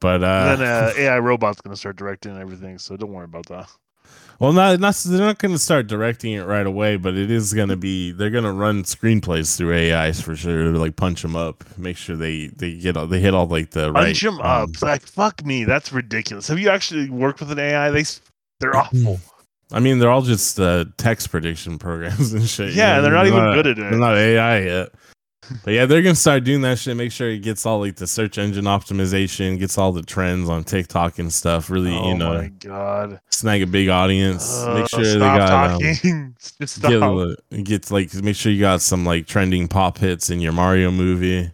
[0.00, 3.46] but uh, And then uh, AI robot's gonna start directing everything, so don't worry about
[3.46, 3.68] that.
[4.40, 7.54] Well not, not they're not going to start directing it right away but it is
[7.54, 11.22] going to be they're going to run screenplays through ais for sure to like punch
[11.22, 14.22] them up make sure they they get all they hit all like the right Punch
[14.22, 14.70] them um, up.
[14.82, 16.48] Like fuck me, that's ridiculous.
[16.48, 17.90] Have you actually worked with an AI?
[17.90, 18.04] They
[18.60, 19.20] they're awful.
[19.72, 22.74] I mean, they're all just uh, text prediction programs and shit.
[22.74, 23.90] you Yeah, know, they're not even good at it.
[23.90, 24.88] They're not AI yet.
[25.64, 26.96] But yeah, they're gonna start doing that shit.
[26.96, 30.64] Make sure it gets all like the search engine optimization, gets all the trends on
[30.64, 31.70] TikTok and stuff.
[31.70, 33.20] Really, oh you know, my god.
[33.30, 34.62] snag a big audience.
[34.62, 36.36] Uh, make sure they got um, talking.
[36.58, 36.90] Just stop.
[36.90, 40.52] get, a- get like make sure you got some like trending pop hits in your
[40.52, 41.50] Mario movie.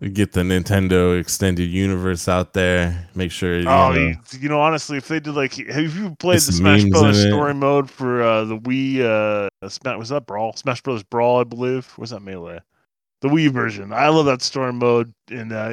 [0.00, 3.06] Get the Nintendo extended universe out there.
[3.14, 6.16] Make sure you Oh, know, you, you know, honestly, if they did like, have you
[6.18, 9.00] played the Smash Brothers story mode for uh, the Wii?
[9.02, 10.54] Uh, Smash was that Brawl?
[10.56, 11.92] Smash Brothers Brawl, I believe.
[11.98, 12.60] Was that Melee?
[13.20, 13.92] The Wii version.
[13.92, 15.68] I love that story mode, and uh,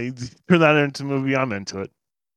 [0.49, 1.33] turn that into a movie.
[1.33, 1.89] I'm into it.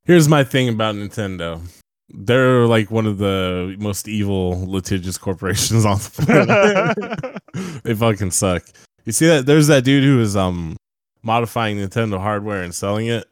[0.05, 1.61] Here's my thing about Nintendo.
[2.09, 7.83] They're like one of the most evil, litigious corporations on the planet.
[7.83, 8.63] they fucking suck.
[9.05, 9.47] You see that?
[9.47, 10.77] There's that dude who was um
[11.23, 13.29] modifying Nintendo hardware and selling it,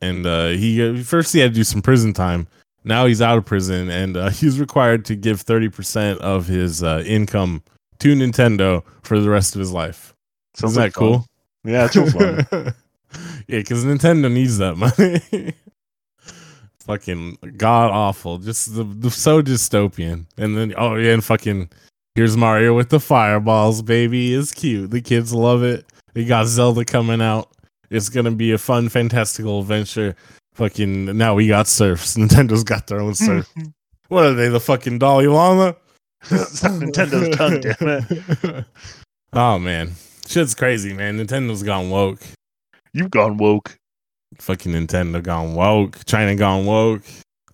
[0.00, 2.46] and uh, he first he had to do some prison time.
[2.84, 6.82] Now he's out of prison, and uh, he's required to give thirty percent of his
[6.82, 7.62] uh, income
[8.00, 10.14] to Nintendo for the rest of his life.
[10.54, 11.18] Sounds Isn't that cool?
[11.18, 11.26] fun.
[11.64, 12.46] Yeah, it's real fun.
[13.46, 15.54] yeah, because Nintendo needs that money.
[16.82, 18.38] fucking god awful.
[18.38, 20.26] Just the, the so dystopian.
[20.36, 21.70] And then oh yeah, and fucking
[22.14, 24.34] here's Mario with the fireballs, baby.
[24.34, 24.90] Is cute.
[24.90, 25.86] The kids love it.
[26.14, 27.50] We got Zelda coming out.
[27.90, 30.16] It's gonna be a fun, fantastical adventure.
[30.54, 32.16] Fucking now we got serfs.
[32.16, 33.52] Nintendo's got their own serf.
[34.08, 34.48] what are they?
[34.48, 35.76] The fucking Dalai Lama?
[36.24, 38.64] Nintendo's tongue, damn it.
[39.32, 39.92] oh man,
[40.26, 41.18] shit's crazy, man.
[41.18, 42.20] Nintendo's gone woke.
[42.92, 43.76] You've gone woke.
[44.38, 46.04] Fucking Nintendo gone woke.
[46.04, 47.02] China gone woke.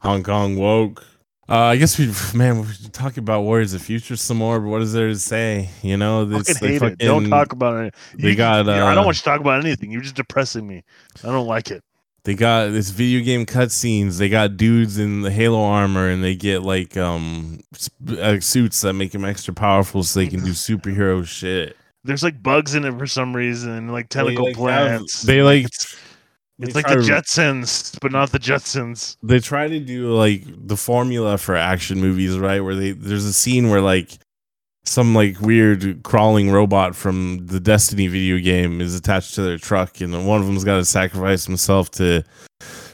[0.01, 1.05] Hong Kong woke.
[1.49, 4.61] Uh, I guess we, man, we should talk about Warriors of the Future some more.
[4.61, 5.71] But what is there to say?
[5.83, 6.99] You know, I this fucking hate it.
[6.99, 7.95] Don't talk about it.
[8.15, 9.91] they You- got, you know, I uh, don't want you to talk about anything.
[9.91, 10.85] You're just depressing me.
[11.25, 11.83] I don't like it.
[12.25, 14.19] They got this video game cutscenes.
[14.19, 17.61] They got dudes in the Halo armor, and they get like um
[18.07, 21.75] uh, suits that make them extra powerful, so they can do superhero shit.
[22.05, 25.23] There's like bugs in it for some reason, like tentacle like, have- plants.
[25.23, 25.99] they like it's, they
[26.61, 29.17] it's like the Jetsons, but not the Jetsons.
[29.23, 32.61] they try to do like the formula for action movies, right?
[32.61, 34.19] Where they there's a scene where like
[34.85, 40.01] some like weird crawling robot from the Destiny video game is attached to their truck,
[40.01, 42.25] and one of them's got to sacrifice himself to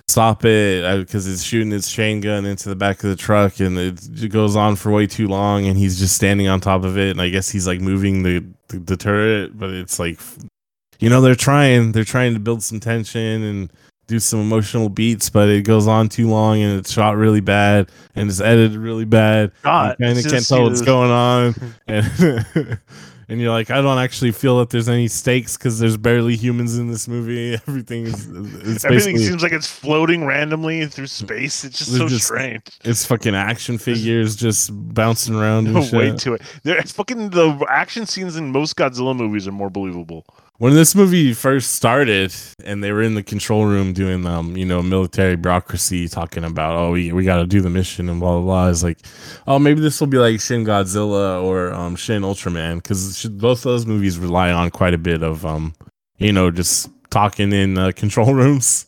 [0.09, 3.59] stop it uh, because it's shooting its chain gun into the back of the truck
[3.61, 6.98] and it goes on for way too long and he's just standing on top of
[6.98, 10.20] it and I guess he's like moving the the, the turret but it's like
[11.00, 13.72] you know they're trying they're trying to build some tension and
[14.07, 17.88] do some emotional beats but it goes on too long and it's shot really bad
[18.14, 21.54] and it's edited really bad God, you kind of can't tell what's going on
[21.88, 22.07] and
[23.30, 26.76] and you're like i don't actually feel that there's any stakes because there's barely humans
[26.76, 31.64] in this movie everything is Everything seems like it's floating randomly through space.
[31.64, 32.62] It's just They're so just- strange.
[32.85, 36.18] it's fucking action figures just bouncing around and No shit.
[36.18, 36.42] to it.
[36.64, 40.26] There, it's fucking the action scenes in most Godzilla movies are more believable.
[40.59, 42.33] When this movie first started
[42.64, 46.77] and they were in the control room doing um you know military bureaucracy talking about
[46.77, 48.99] oh we, we got to do the mission and blah blah blah it's like
[49.47, 53.64] oh maybe this will be like shin godzilla or um shin ultraman because both of
[53.64, 55.75] those movies rely on quite a bit of um
[56.19, 58.87] you know just talking in uh, control rooms.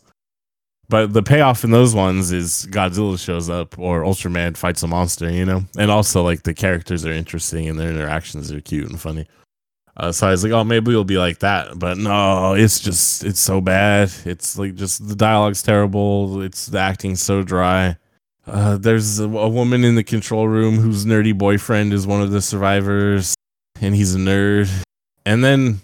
[0.88, 5.29] But the payoff in those ones is godzilla shows up or ultraman fights a monster
[5.29, 5.64] you know?
[5.76, 9.26] And also like the characters are interesting and their interactions are cute and funny
[9.96, 11.78] uh, so I was like, oh, maybe it'll be like that.
[11.78, 14.12] But no, it's just, it's so bad.
[14.24, 16.42] It's like just the dialogue's terrible.
[16.42, 17.96] It's the acting so dry.
[18.46, 22.30] Uh, there's a, a woman in the control room whose nerdy boyfriend is one of
[22.30, 23.35] the survivors,
[23.80, 24.70] and he's a nerd.
[25.24, 25.80] And then,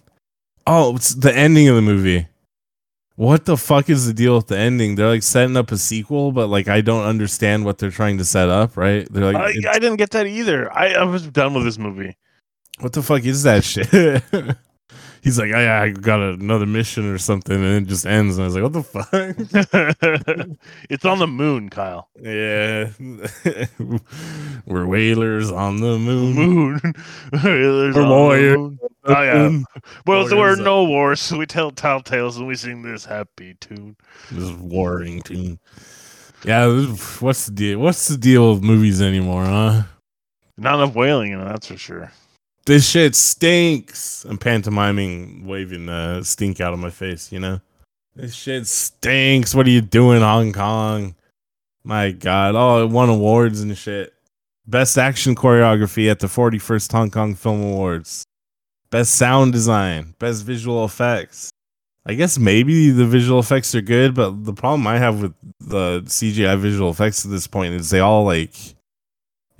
[0.66, 2.28] oh, it's the ending of the movie.
[3.16, 4.94] What the fuck is the deal with the ending?
[4.94, 8.24] They're like setting up a sequel, but like I don't understand what they're trying to
[8.24, 8.76] set up.
[8.76, 9.06] Right?
[9.12, 10.72] They're like, I, I didn't get that either.
[10.72, 12.16] I, I was done with this movie.
[12.80, 13.88] What the fuck is that shit?
[15.22, 18.38] He's like, oh, I, I got another mission or something, and it just ends.
[18.38, 20.56] And I was like, what the fuck?
[20.90, 22.08] it's on the moon, Kyle.
[22.20, 22.90] yeah,
[24.66, 26.34] we're whalers on the moon.
[26.34, 26.80] Moon.
[27.30, 28.78] There's We're on the warrior- moon.
[29.04, 29.58] Oh, yeah.
[30.06, 33.04] Well, there were Warriors, no wars, so we tell tall tales and we sing this
[33.04, 33.96] happy tune.
[34.30, 35.58] This warring tune.
[36.44, 36.66] Yeah,
[37.20, 37.78] what's the deal?
[37.78, 39.82] What's the deal with movies anymore, huh?
[40.56, 42.12] Not enough whaling that's for sure.
[42.64, 44.24] This shit stinks.
[44.24, 47.32] I'm pantomiming, waving uh, stink out of my face.
[47.32, 47.60] You know,
[48.14, 49.54] this shit stinks.
[49.54, 51.16] What are you doing, Hong Kong?
[51.82, 52.54] My God!
[52.54, 54.14] Oh, it won awards and shit.
[54.66, 58.24] Best action choreography at the 41st Hong Kong Film Awards.
[58.90, 60.14] Best sound design.
[60.20, 61.50] Best visual effects.
[62.06, 66.02] I guess maybe the visual effects are good, but the problem I have with the
[66.02, 68.54] CGI visual effects at this point is they all like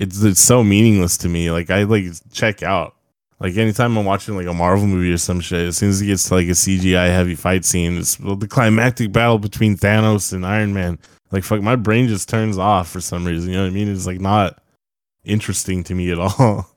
[0.02, 1.50] it's it's so meaningless to me.
[1.50, 2.96] Like I like check out.
[3.38, 6.06] Like anytime I'm watching like a Marvel movie or some shit, as soon as it
[6.06, 10.32] gets to like a CGI heavy fight scene, it's well, the climactic battle between Thanos
[10.32, 10.98] and Iron Man.
[11.30, 13.50] Like fuck, my brain just turns off for some reason.
[13.50, 13.88] You know what I mean?
[13.88, 14.60] It's like not
[15.24, 16.68] interesting to me at all.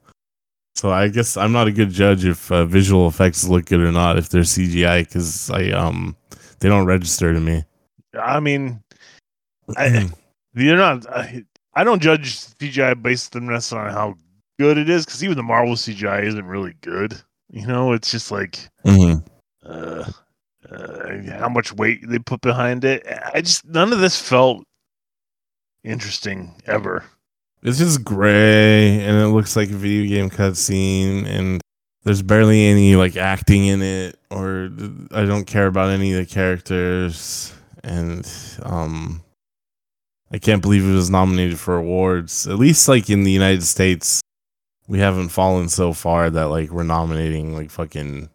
[0.76, 3.90] So I guess I'm not a good judge if uh, visual effects look good or
[3.90, 6.14] not if they're CGI because I um
[6.60, 7.64] they don't register to me.
[8.12, 8.82] I mean,
[9.74, 10.10] I,
[10.54, 11.06] you're not.
[11.10, 14.14] I, I don't judge CGI based on necessarily on how
[14.58, 17.14] good it is, because even the Marvel CGI isn't really good.
[17.50, 19.22] You know, it's just like Mhm.
[19.64, 20.04] uh,
[20.70, 23.06] uh, how much weight they put behind it.
[23.32, 24.64] I just none of this felt
[25.84, 27.04] interesting ever.
[27.62, 31.60] It's just gray and it looks like a video game cutscene and
[32.04, 34.70] there's barely any like acting in it or
[35.12, 38.28] I don't care about any of the characters and
[38.62, 39.22] um
[40.32, 42.46] I can't believe it was nominated for awards.
[42.46, 44.20] At least like in the United States
[44.88, 48.28] we haven't fallen so far that like we're nominating like fucking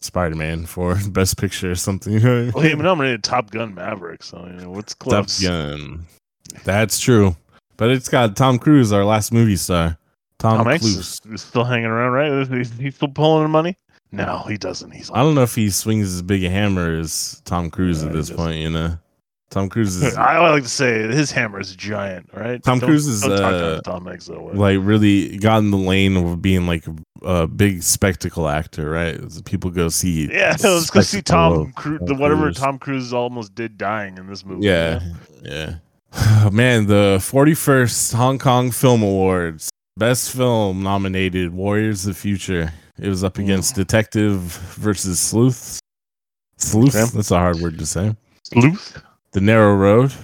[0.00, 2.14] Spider-Man for best picture or something.
[2.14, 5.26] You know what I Well, he nominated Top Gun Maverick, so you know what's Top.
[5.42, 6.06] Gun.
[6.64, 7.36] That's true.
[7.76, 9.98] But it's got Tom Cruise, our last movie star.
[10.38, 11.20] Tom, Tom Cruise.
[11.24, 12.48] is, still hanging around, right?
[12.48, 13.76] He's, he, still pulling in money?
[14.12, 14.90] No, he doesn't.
[14.90, 18.08] He's I don't know if he swings as big a hammer as Tom Cruise No,
[18.08, 18.98] at this point, you know.
[19.50, 22.62] Tom Cruise is I like to say his hammer is giant, right?
[22.62, 24.54] Tom Don't- Cruise is, don't talk uh, Tom Hanks that way.
[24.54, 26.84] like really got in the lane of being like
[27.22, 29.18] a, big spectacle actor, right?
[29.44, 32.00] People go see yeah, let's go see Tom Cruise.
[32.04, 34.66] The whatever Tom Cruise almost did dying in this movie.
[34.66, 35.00] Yeah,
[35.42, 35.76] yeah.
[36.52, 39.70] Man, the 41st Hong Kong Film Awards.
[39.98, 42.72] Best film nominated Warriors of the Future.
[42.98, 43.42] It was up Ooh.
[43.42, 45.80] against Detective versus Sleuth.
[46.58, 46.94] Sleuth?
[46.94, 47.10] Okay.
[47.14, 48.14] That's a hard word to say.
[48.42, 49.02] Sleuth.
[49.36, 50.14] The Narrow Road,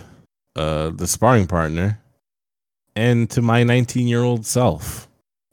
[0.57, 2.01] uh, The Sparring Partner,
[2.97, 5.07] and To My 19 Year Old Self.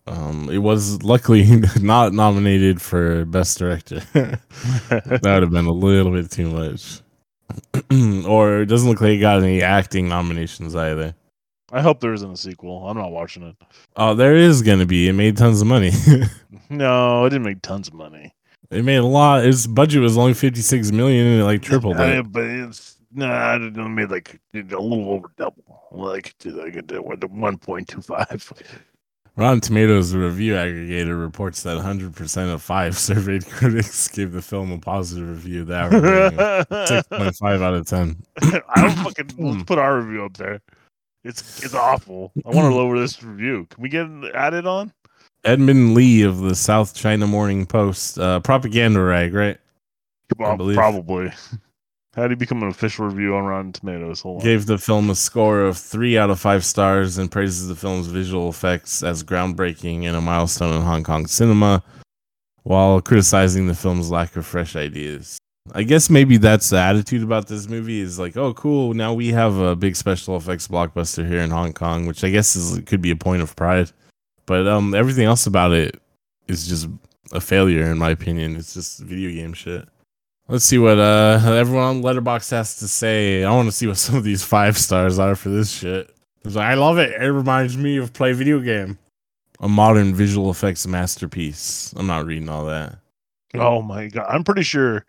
[0.07, 1.45] Um, it was luckily
[1.81, 3.99] not nominated for Best Director.
[4.13, 7.01] that would have been a little bit too much.
[8.25, 11.13] or it doesn't look like it got any acting nominations either.
[11.69, 12.87] I hope there isn't a sequel.
[12.87, 13.57] I'm not watching it.
[13.97, 15.09] Oh, there is gonna be.
[15.09, 15.91] It made tons of money.
[16.69, 18.31] No, it didn't make tons of money.
[18.71, 19.43] it made a lot.
[19.43, 22.23] Its budget was only fifty six million, and it like tripled I it.
[22.23, 25.87] mean, but it's nah, I don't know, it made like a little over double.
[25.91, 28.51] Like like it did with the one point two five.
[29.35, 34.77] Rotten Tomatoes review aggregator reports that 100% of five surveyed critics gave the film a
[34.77, 35.63] positive review.
[35.63, 38.21] That rating 6.5 out of 10.
[38.41, 40.59] I don't fucking let's put our review up there.
[41.23, 42.33] It's it's awful.
[42.45, 43.65] I want to lower this review.
[43.69, 44.91] Can we get it added on?
[45.45, 49.57] Edmund Lee of the South China Morning Post, uh, propaganda rag, right?
[50.37, 51.31] Well, probably.
[52.15, 54.21] How do you become an official review on Rotten Tomatoes?
[54.21, 54.43] Hold on.
[54.43, 58.07] Gave the film a score of three out of five stars and praises the film's
[58.07, 61.83] visual effects as groundbreaking and a milestone in Hong Kong cinema,
[62.63, 65.37] while criticizing the film's lack of fresh ideas.
[65.73, 68.95] I guess maybe that's the attitude about this movie is like, oh, cool.
[68.95, 72.55] Now we have a big special effects blockbuster here in Hong Kong, which I guess
[72.55, 73.91] is could be a point of pride.
[74.47, 76.01] But um, everything else about it
[76.47, 76.87] is just
[77.31, 78.55] a failure, in my opinion.
[78.55, 79.87] It's just video game shit.
[80.51, 83.43] Let's see what uh everyone on Letterboxd has to say.
[83.43, 86.09] I want to see what some of these five stars are for this shit.
[86.57, 87.21] I love it.
[87.21, 88.97] It reminds me of play video game.
[89.59, 91.93] A modern visual effects masterpiece.
[91.95, 92.97] I'm not reading all that.
[93.53, 94.25] Oh my god!
[94.27, 95.05] I'm pretty sure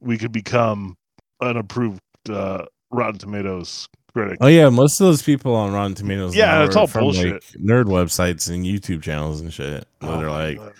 [0.00, 0.96] we could become
[1.40, 3.88] an approved uh, Rotten Tomatoes
[4.22, 4.38] critic.
[4.40, 6.34] Oh yeah, most of those people on Rotten Tomatoes.
[6.34, 7.32] Yeah, it's all from, bullshit.
[7.32, 9.86] Like, nerd websites and YouTube channels and shit.
[10.02, 10.76] Oh, where Oh they're like,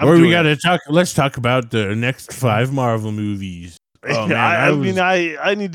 [0.00, 0.80] where we got to talk?
[0.88, 4.98] Let's talk about the next five Marvel movies." Oh, man, I, I I was- mean,
[4.98, 5.72] I I need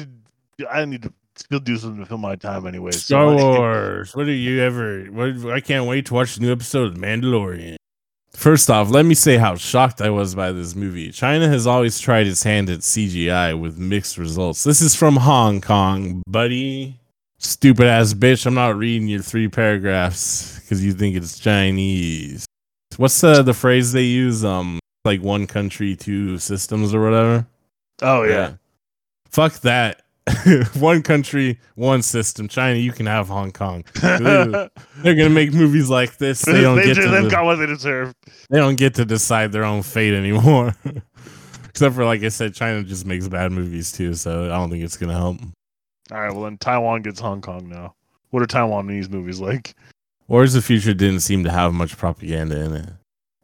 [0.58, 2.92] to I need to still do something to fill my time anyway.
[2.92, 4.14] so Star Wars.
[4.14, 5.06] What are you ever?
[5.06, 5.54] What?
[5.54, 7.78] I can't wait to watch the new episode of Mandalorian.
[8.34, 11.10] First off, let me say how shocked I was by this movie.
[11.12, 14.64] China has always tried its hand at CGI with mixed results.
[14.66, 17.00] This is from Hong Kong, buddy.
[17.40, 18.46] Stupid ass bitch.
[18.46, 22.46] I'm not reading your three paragraphs because you think it's Chinese.
[22.98, 24.44] What's the the phrase they use?
[24.44, 27.46] Um, like one country, two systems, or whatever.
[28.02, 28.54] Oh yeah.
[29.30, 30.02] Fuck that.
[30.74, 32.48] one country, one system.
[32.48, 33.86] China, you can have Hong Kong.
[34.02, 34.70] They're
[35.04, 36.42] gonna make movies like this.
[36.42, 37.08] They don't get to.
[37.08, 38.14] they've got what they deserve.
[38.50, 40.76] they don't get to decide their own fate anymore.
[41.70, 44.16] Except for, like I said, China just makes bad movies too.
[44.16, 45.38] So I don't think it's gonna help.
[46.12, 47.96] All right, well then Taiwan gets Hong Kong now.
[48.30, 49.76] What are Taiwanese movies like?
[50.28, 52.90] Wars of the Future didn't seem to have much propaganda in it.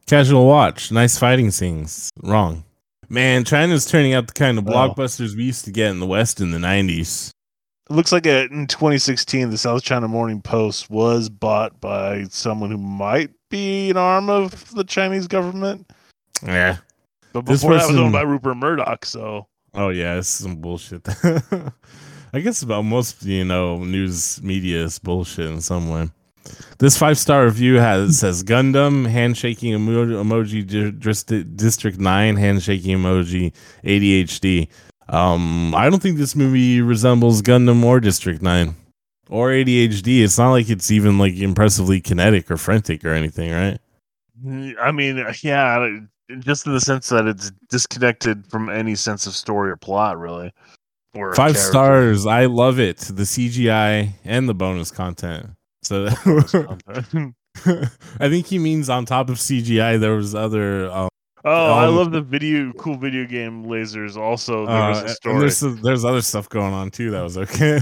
[0.06, 2.10] Casual watch, nice fighting scenes.
[2.22, 2.64] Wrong.
[3.08, 4.70] Man, China's turning out the kind of Oh.
[4.72, 7.30] blockbusters we used to get in the West in the 90s.
[7.90, 12.78] It looks like in 2016, the South China Morning Post was bought by someone who
[12.78, 15.90] might be an arm of the Chinese government.
[16.42, 16.78] Yeah.
[17.34, 21.02] But This before that was owned by Rupert Murdoch, so Oh yeah, it's some bullshit.
[22.34, 26.08] I guess about most you know news media is bullshit in some way.
[26.78, 32.98] This five star review has says Gundam handshaking emo- emoji di- dist- District Nine handshaking
[32.98, 33.52] emoji
[33.84, 34.66] ADHD.
[35.08, 38.74] Um, I don't think this movie resembles Gundam or District Nine
[39.30, 40.24] or ADHD.
[40.24, 43.78] It's not like it's even like impressively kinetic or frantic or anything, right?
[44.80, 46.00] I mean, yeah,
[46.40, 50.52] just in the sense that it's disconnected from any sense of story or plot, really.
[51.14, 51.54] Five character.
[51.60, 52.26] stars.
[52.26, 52.98] I love it.
[52.98, 55.50] The CGI and the bonus content.
[55.82, 56.08] So
[57.66, 60.90] I think he means on top of CGI, there was other.
[60.90, 61.08] Um,
[61.44, 64.16] oh, I Um, love the video, cool video game lasers.
[64.16, 65.38] Also, there uh, was a story.
[65.40, 67.80] there's there's other stuff going on too that was okay.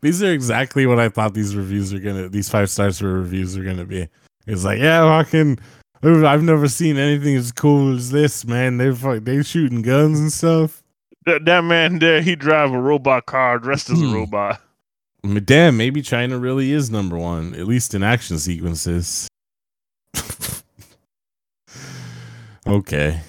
[0.00, 2.28] these are exactly what I thought these reviews are gonna.
[2.28, 4.08] These five stars for reviews are gonna be.
[4.46, 5.58] It's like yeah, fucking.
[6.02, 8.78] I've never seen anything as cool as this, man.
[8.78, 10.82] They fuck, they shooting guns and stuff.
[11.26, 14.14] That, that man there, he drive a robot car dressed as a Hmm.
[14.14, 14.60] robot.
[15.24, 19.28] I mean, Damn, maybe China really is number one, at least in action sequences.
[22.66, 23.20] okay.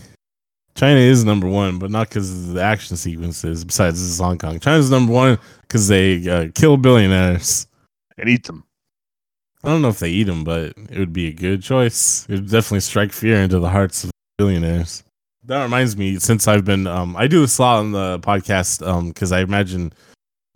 [0.76, 3.66] China is number one, but not because of the action sequences.
[3.66, 4.60] Besides, this is Hong Kong.
[4.60, 7.68] China's number one because they uh, kill billionaires.
[8.18, 8.64] and eat them.
[9.64, 12.26] I don't know if they eat them, but it would be a good choice.
[12.30, 15.04] It would definitely strike fear into the hearts of billionaires.
[15.50, 18.86] That reminds me, since I've been, um, I do this a lot on the podcast,
[18.86, 19.91] um, because I imagine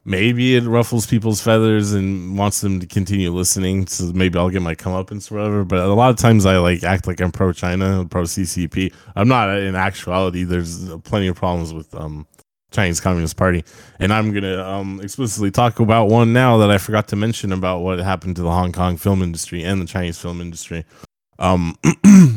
[0.06, 3.88] maybe it ruffles people's feathers and wants them to continue listening.
[3.88, 5.64] So maybe I'll get my comeuppance or whatever.
[5.64, 8.94] But a lot of times I like act like I'm pro China, pro CCP.
[9.16, 10.44] I'm not in actuality.
[10.44, 12.28] There's plenty of problems with um
[12.70, 13.64] Chinese Communist Party,
[14.00, 17.80] and I'm gonna um explicitly talk about one now that I forgot to mention about
[17.80, 20.86] what happened to the Hong Kong film industry and the Chinese film industry.
[21.40, 21.80] Um,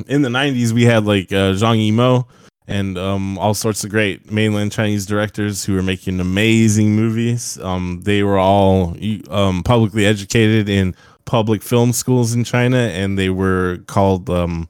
[0.09, 2.27] in the '90s, we had like uh, Zhang Yimou
[2.69, 7.59] and um, all sorts of great mainland Chinese directors who were making amazing movies.
[7.61, 8.97] Um, they were all
[9.31, 10.95] um, publicly educated in
[11.25, 14.69] public film schools in China, and they were called um,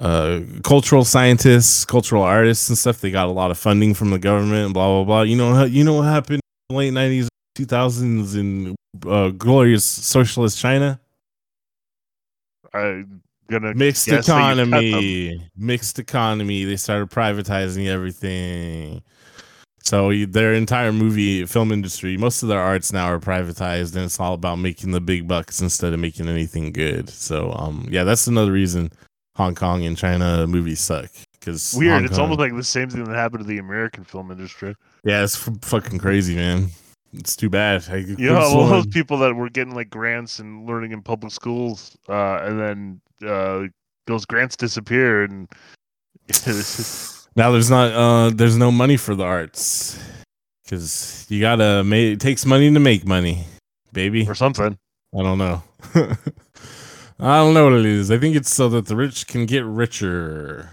[0.00, 3.00] uh, cultural scientists, cultural artists, and stuff.
[3.00, 5.22] They got a lot of funding from the government and blah blah blah.
[5.22, 8.74] You know, you know what happened in the late nineties, two thousands in
[9.06, 11.00] uh, glorious socialist China.
[12.72, 13.04] I
[13.48, 14.74] gonna Mixed guess that you cut them.
[14.74, 16.64] economy, mixed economy.
[16.64, 19.02] They started privatizing everything.
[19.82, 24.18] So their entire movie film industry, most of their arts now are privatized, and it's
[24.18, 27.10] all about making the big bucks instead of making anything good.
[27.10, 28.90] So, um, yeah, that's another reason
[29.36, 31.10] Hong Kong and China movies suck.
[31.32, 32.04] Because Weird.
[32.06, 34.74] It's almost like the same thing that happened to the American film industry.
[35.04, 36.68] yeah, it's f- fucking crazy, man.
[37.12, 37.84] It's too bad.
[37.90, 41.32] I You know, all those people that were getting like grants and learning in public
[41.32, 43.68] schools, uh, and then uh,
[44.06, 45.48] those grants disappear, and
[47.36, 49.98] now there's not uh there's no money for the arts
[50.64, 53.44] because you gotta make it takes money to make money,
[53.92, 54.26] baby.
[54.28, 54.78] or something.
[55.16, 55.62] I don't know.
[57.20, 58.10] I don't know what it is.
[58.10, 60.70] I think it's so that the rich can get richer.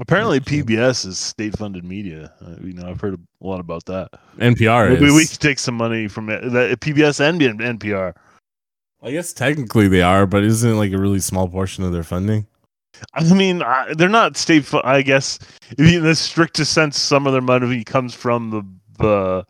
[0.00, 2.32] Apparently, PBS is state-funded media.
[2.44, 4.08] Uh, you know, I've heard a lot about that.
[4.38, 5.14] NPR Maybe is.
[5.14, 8.14] we could take some money from it, that PBS and NPR.
[9.04, 12.02] I guess technically they are, but isn't it like a really small portion of their
[12.02, 12.46] funding?
[13.12, 14.64] I mean, I, they're not state.
[14.64, 15.38] fu- I guess
[15.78, 18.62] in the strictest sense, some of their money comes from the
[18.98, 19.44] the,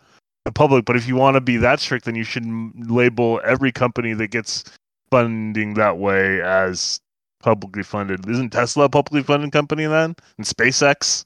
[0.45, 0.85] the public.
[0.87, 2.45] But if you want to be that strict, then you should
[2.91, 4.65] label every company that gets
[5.11, 7.01] funding that way as
[7.41, 8.29] publicly funded.
[8.29, 10.17] Isn't Tesla a publicly funded company then?
[10.39, 11.25] And SpaceX?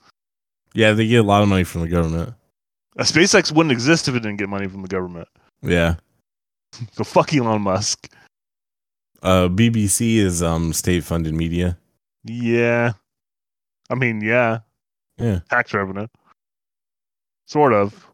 [0.74, 2.34] Yeah, they get a lot of money from the government.
[2.98, 5.28] Uh, SpaceX wouldn't exist if it didn't get money from the government.
[5.62, 5.94] Yeah.
[6.92, 8.10] So fuck Elon Musk.
[9.22, 11.76] Uh, BBC is um state funded media.
[12.24, 12.92] Yeah.
[13.90, 14.60] I mean, yeah.
[15.18, 15.40] Yeah.
[15.50, 16.06] Tax revenue.
[17.46, 18.06] Sort of.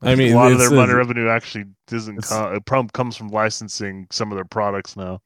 [0.00, 2.54] I mean, a lot of their money revenue actually doesn't come.
[2.54, 5.20] It comes from licensing some of their products now.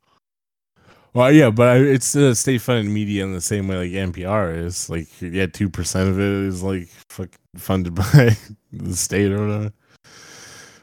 [1.15, 4.55] Well, yeah, but I- it's uh, state funded media in the same way like NPR
[4.67, 4.91] is.
[4.91, 8.37] Like, yeah, two percent of it is like fuck funded by
[8.73, 9.73] the state or whatever.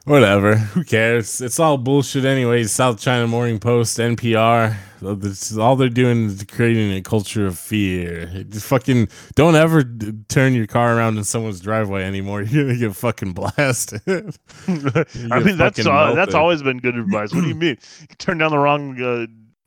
[0.06, 0.58] Whatever.
[0.58, 1.40] Who cares?
[1.40, 2.74] It's all bullshit anyways.
[2.74, 4.76] South China Morning Post, NPR.
[5.02, 8.26] This is all they're doing is creating a culture of fear.
[8.50, 12.42] Just fucking don't ever d- turn your car around in someone's driveway anymore.
[12.44, 14.02] You're gonna get fucking blasted.
[14.68, 17.34] I mean, that's uh, that's always been good advice.
[17.34, 17.78] What do you mean?
[18.02, 19.02] You turn down the wrong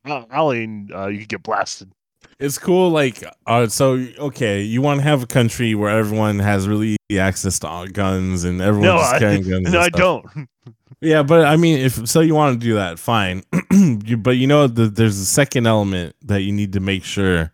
[0.07, 1.93] uh, alley and uh, you could get blasted.
[2.39, 6.69] It's cool like uh so okay you want to have a country where everyone has
[6.69, 10.27] really access to uh, guns and everyone's No, I, carrying guns no, I don't.
[11.01, 13.43] yeah but i mean if so you want to do that fine.
[13.77, 17.53] You, but you know the, there's a second element that you need to make sure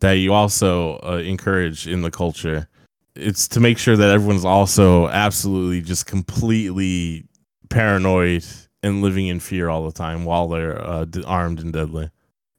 [0.00, 2.68] that you also uh, encourage in the culture.
[3.16, 7.26] It's to make sure that everyone's also absolutely just completely
[7.70, 8.44] paranoid
[8.84, 12.10] and living in fear all the time while they're uh, d- armed and deadly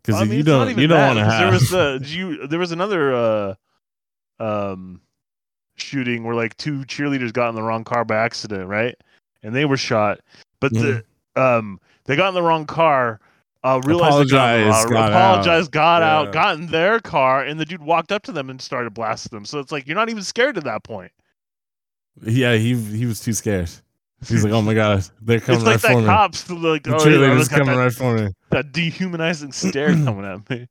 [0.05, 2.59] because I mean, you don't you don't want to have There was the you there
[2.59, 3.55] was another uh,
[4.39, 5.01] um,
[5.77, 8.95] shooting where like two cheerleaders got in the wrong car by accident, right?
[9.43, 10.19] And they were shot,
[10.59, 11.03] but the
[11.35, 13.19] um they got in the wrong car.
[13.63, 16.15] Uh, realized they got the Apologized, wrong- got apologized, got Yeah.
[16.19, 19.35] out, got in their car, and the dude walked up to them and started blasting
[19.35, 19.43] them.
[19.43, 21.11] So it's like you're not even scared at that point.
[22.21, 23.71] Yeah, he he was too scared.
[24.27, 26.05] He's like, "Oh my god, they're coming it's like right for that me.
[26.05, 28.29] cops like oh, yeah, cheerleaders look at coming that, right for me.
[28.51, 30.67] that dehumanizing stare coming at me.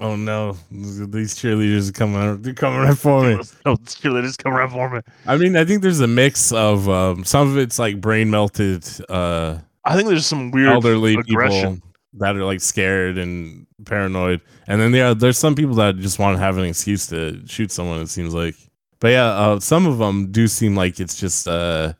[0.00, 2.42] Oh no, these cheerleaders are coming.
[2.42, 3.34] They're coming right for me."
[3.66, 5.00] Oh, cheerleaders coming right for me.
[5.26, 8.86] I mean, I think there's a mix of um, some of it's like brain melted
[9.08, 11.76] uh, I think there's some weird elderly aggression.
[11.76, 16.18] people that are like scared and paranoid, and then there there's some people that just
[16.18, 18.00] want to have an excuse to shoot someone.
[18.00, 18.54] It seems like,
[19.00, 21.92] but yeah, uh, some of them do seem like it's just uh,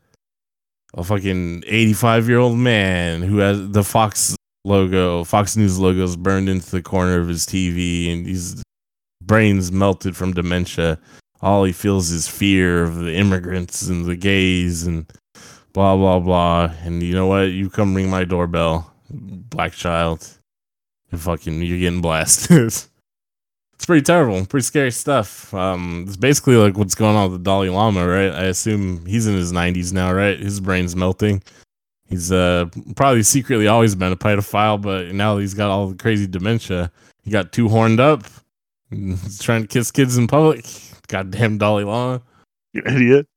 [0.94, 6.48] a fucking 85 year old man who has the Fox logo, Fox News logos burned
[6.48, 8.62] into the corner of his TV, and his
[9.22, 10.98] brains melted from dementia.
[11.42, 15.06] All he feels is fear of the immigrants and the gays and
[15.72, 16.72] blah blah blah.
[16.84, 17.50] And you know what?
[17.50, 20.26] You come ring my doorbell, black child.
[21.10, 22.74] And fucking, you're getting blasted.
[23.74, 25.52] it's pretty terrible, pretty scary stuff.
[25.52, 28.30] Um, it's basically like what's going on with the Dalai Lama, right?
[28.32, 30.38] I assume he's in his 90s now, right?
[30.38, 31.42] His brain's melting.
[32.06, 32.66] He's uh
[32.96, 36.92] probably secretly always been a pedophile, but now he's got all the crazy dementia.
[37.22, 38.24] He got too horned up.
[38.90, 40.64] He's trying to kiss kids in public.
[41.08, 42.22] Goddamn Dalai Lama.
[42.74, 43.28] You idiot.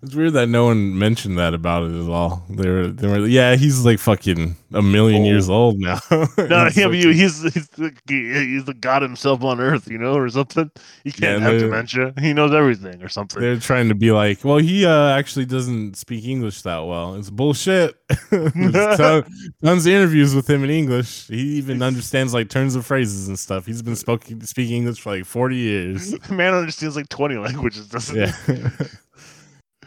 [0.00, 2.44] It's weird that no one mentioned that about it at all.
[2.48, 5.26] They were, they were, yeah, he's like fucking a million Old.
[5.26, 5.98] years old now.
[6.10, 10.14] No, yeah, like- you- he's he's the, he's the god himself on Earth, you know,
[10.14, 10.70] or something.
[11.02, 12.14] He can't Yeah, have dementia.
[12.20, 13.40] He knows everything, or something.
[13.42, 17.16] they're trying to be like, well, he uh, actually doesn't speak English that well.
[17.16, 17.96] It's bullshit.
[18.30, 19.24] Ton-
[19.64, 21.26] tons of interviews with him in English.
[21.26, 23.66] He even understands like turns of phrases and stuff.
[23.66, 26.12] He's been spoken speaking English for like forty years.
[26.30, 28.32] Man understands like twenty languages, doesn't Yeah.
[28.46, 28.62] he?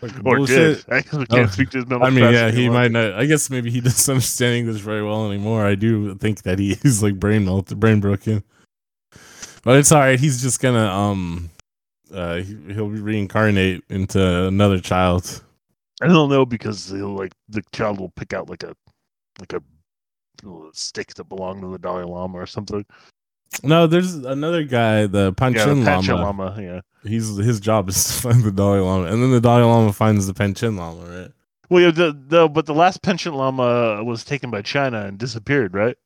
[0.02, 0.86] Or bullshit.
[0.86, 0.93] did.
[0.93, 3.14] I can't Oh, speak to his mental I mean, yeah, he might not.
[3.14, 5.66] I guess maybe he doesn't understand English very well anymore.
[5.66, 8.43] I do think that he is like brain melted, brain broken.
[9.64, 10.20] But it's all right.
[10.20, 11.49] He's just gonna um,
[12.14, 15.43] uh, he, he'll reincarnate into another child.
[16.02, 18.74] I don't know because he'll like the child will pick out like a
[19.39, 19.62] like a
[20.41, 22.84] little stick that belonged to the Dalai Lama or something.
[23.64, 26.16] No, there's another guy, the Yeah, Panchen the Lama.
[26.16, 26.58] Lama.
[26.60, 26.82] Yeah.
[27.04, 30.28] He's his job is to find the Dalai Lama, and then the Dalai Lama finds
[30.28, 31.32] the Panchen Lama, right?
[31.70, 35.74] Well, yeah, the, the but the last Panchen lama was taken by China and disappeared,
[35.74, 35.97] right?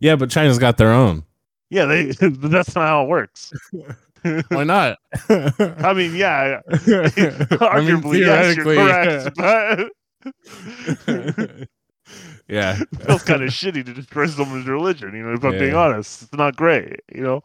[0.00, 1.24] Yeah, but China's got their own.
[1.70, 2.10] Yeah, they.
[2.20, 3.52] that's not how it works.
[4.48, 4.98] Why not?
[5.30, 6.90] I mean, yeah, I mean,
[7.58, 9.90] arguably, yes, you're theoretically, correct.
[11.06, 11.68] But
[12.52, 12.78] yeah.
[12.92, 15.14] it feels kind of shitty to destroy someone's religion.
[15.14, 15.78] You know, if I'm being Yeah.
[15.78, 17.00] honest, it's not great.
[17.14, 17.42] You know.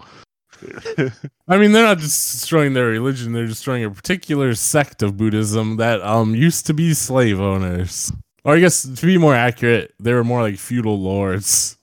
[1.47, 5.77] I mean, they're not just destroying their religion; they're destroying a particular sect of Buddhism
[5.77, 8.11] that um used to be slave owners.
[8.43, 11.77] Or I guess to be more accurate, they were more like feudal lords.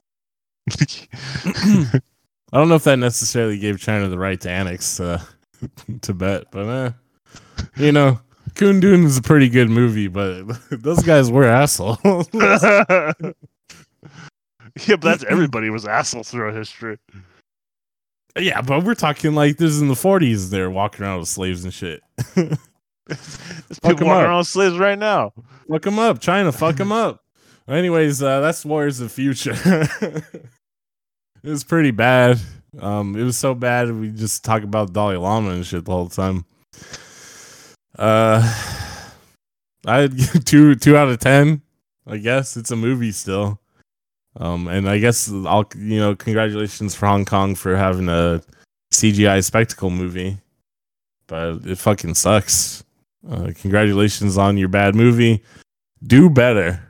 [0.81, 2.01] I
[2.53, 5.21] don't know if that necessarily gave China the right to annex uh,
[6.01, 6.91] Tibet, but eh,
[7.77, 8.19] you know,
[8.55, 11.99] Kundun is a pretty good movie, but those guys were assholes.
[12.33, 13.23] yeah,
[14.97, 16.99] but that's everybody was assholes throughout history.
[18.39, 20.51] yeah, but we're talking like this is in the 40s.
[20.51, 22.01] They're walking around with slaves and shit.
[22.35, 22.59] There's
[23.81, 24.25] Fuck people walking up.
[24.29, 25.33] around with slaves right now.
[25.69, 26.53] Fuck them up, China.
[26.53, 27.21] Fuck them up.
[27.69, 29.55] Anyways, uh, that's Warriors of the Future.
[31.43, 32.41] it was pretty bad.
[32.79, 36.09] Um, it was so bad we just talk about Dalai Lama and shit the whole
[36.09, 36.45] time.
[37.99, 38.43] Uh,
[39.87, 41.63] I'd give two two out of ten.
[42.07, 43.61] I guess it's a movie still.
[44.37, 48.43] Um, and I guess I'll you know congratulations for Hong Kong for having a
[48.93, 50.39] CGI spectacle movie,
[51.27, 52.85] but it fucking sucks.
[53.29, 55.43] Uh, congratulations on your bad movie.
[56.07, 56.83] Do better.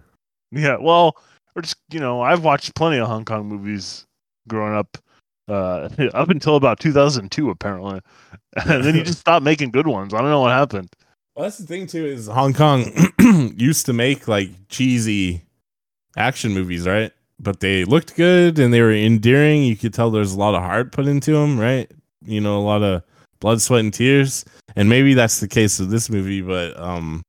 [0.51, 1.17] Yeah, well,
[1.55, 4.07] or just you know, I've watched plenty of Hong Kong movies
[4.49, 4.97] growing up,
[5.49, 8.01] uh, up until about 2002, apparently,
[8.67, 10.15] and then you just stopped making good ones.
[10.15, 10.91] I don't know what happened.
[11.35, 12.85] Well, that's the thing too is Hong Kong
[13.57, 15.43] used to make like cheesy
[16.17, 17.13] action movies, right?
[17.41, 19.65] But they looked good and they were endearing.
[19.65, 21.91] You could tell there's a lot of heart put into them, right?
[22.25, 23.03] You know, a lot of
[23.41, 24.45] blood, sweat, and tears.
[24.77, 27.23] And maybe that's the case of this movie, but um,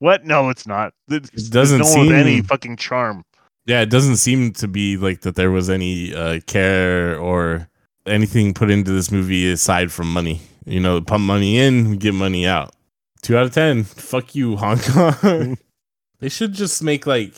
[0.00, 0.24] What?
[0.24, 0.92] No, it's not.
[1.08, 3.22] It doesn't no with any fucking charm.
[3.66, 7.68] Yeah, it doesn't seem to be like that there was any uh, care or
[8.06, 10.40] anything put into this movie aside from money.
[10.64, 12.74] You know, pump money in, get money out.
[13.22, 13.84] Two out of ten.
[13.84, 15.58] Fuck you, Hong Kong.
[16.20, 17.34] they should just make like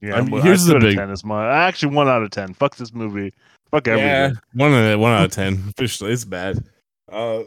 [0.00, 2.54] Yeah, I mean, here's the of big- ten is my actually one out of ten.
[2.54, 3.32] Fuck this movie.
[3.70, 5.62] Fuck yeah, one out of one out of ten.
[5.76, 6.64] Officially, it's bad.
[7.10, 7.42] Uh,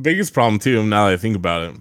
[0.00, 0.82] biggest problem too.
[0.84, 1.76] Now that I think about it,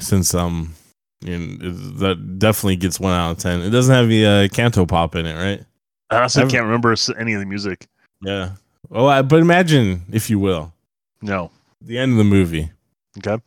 [0.00, 0.74] since um,
[1.22, 3.60] it- that definitely gets one out of ten.
[3.60, 5.64] It doesn't have the uh, canto pop in it, right?
[6.10, 7.86] I honestly I've- can't remember any of the music.
[8.22, 8.52] Yeah.
[8.88, 10.72] Well, I, but imagine if you will,
[11.20, 11.50] No.
[11.80, 12.70] the end of the movie.
[13.18, 13.42] Okay.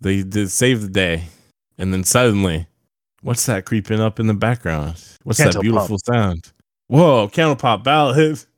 [0.00, 1.24] They did save the day,
[1.78, 2.66] and then suddenly,
[3.22, 5.02] what's that creeping up in the background?
[5.22, 6.52] What's that Canto beautiful sound?
[6.88, 8.38] Whoa, Canto Pop ballad!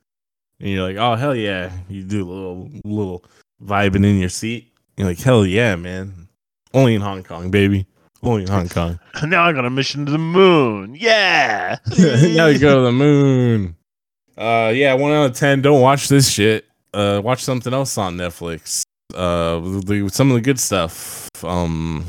[0.59, 1.71] And you're like, oh hell yeah!
[1.87, 3.23] You do a little little
[3.63, 4.73] vibing in your seat.
[4.97, 6.27] You're like, hell yeah, man!
[6.73, 7.85] Only in Hong Kong, baby.
[8.23, 8.99] Only in Hong Kong.
[9.23, 10.95] Now I got a mission to the moon.
[10.99, 11.77] Yeah.
[11.97, 13.75] now you go to the moon.
[14.37, 15.61] Uh, yeah, one out of ten.
[15.61, 16.65] Don't watch this shit.
[16.93, 18.83] Uh, watch something else on Netflix.
[19.13, 21.29] Uh, the, some of the good stuff.
[21.43, 22.05] Um,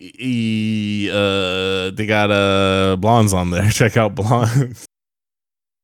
[0.00, 3.70] e, uh, they got uh blondes on there.
[3.70, 4.86] Check out blondes.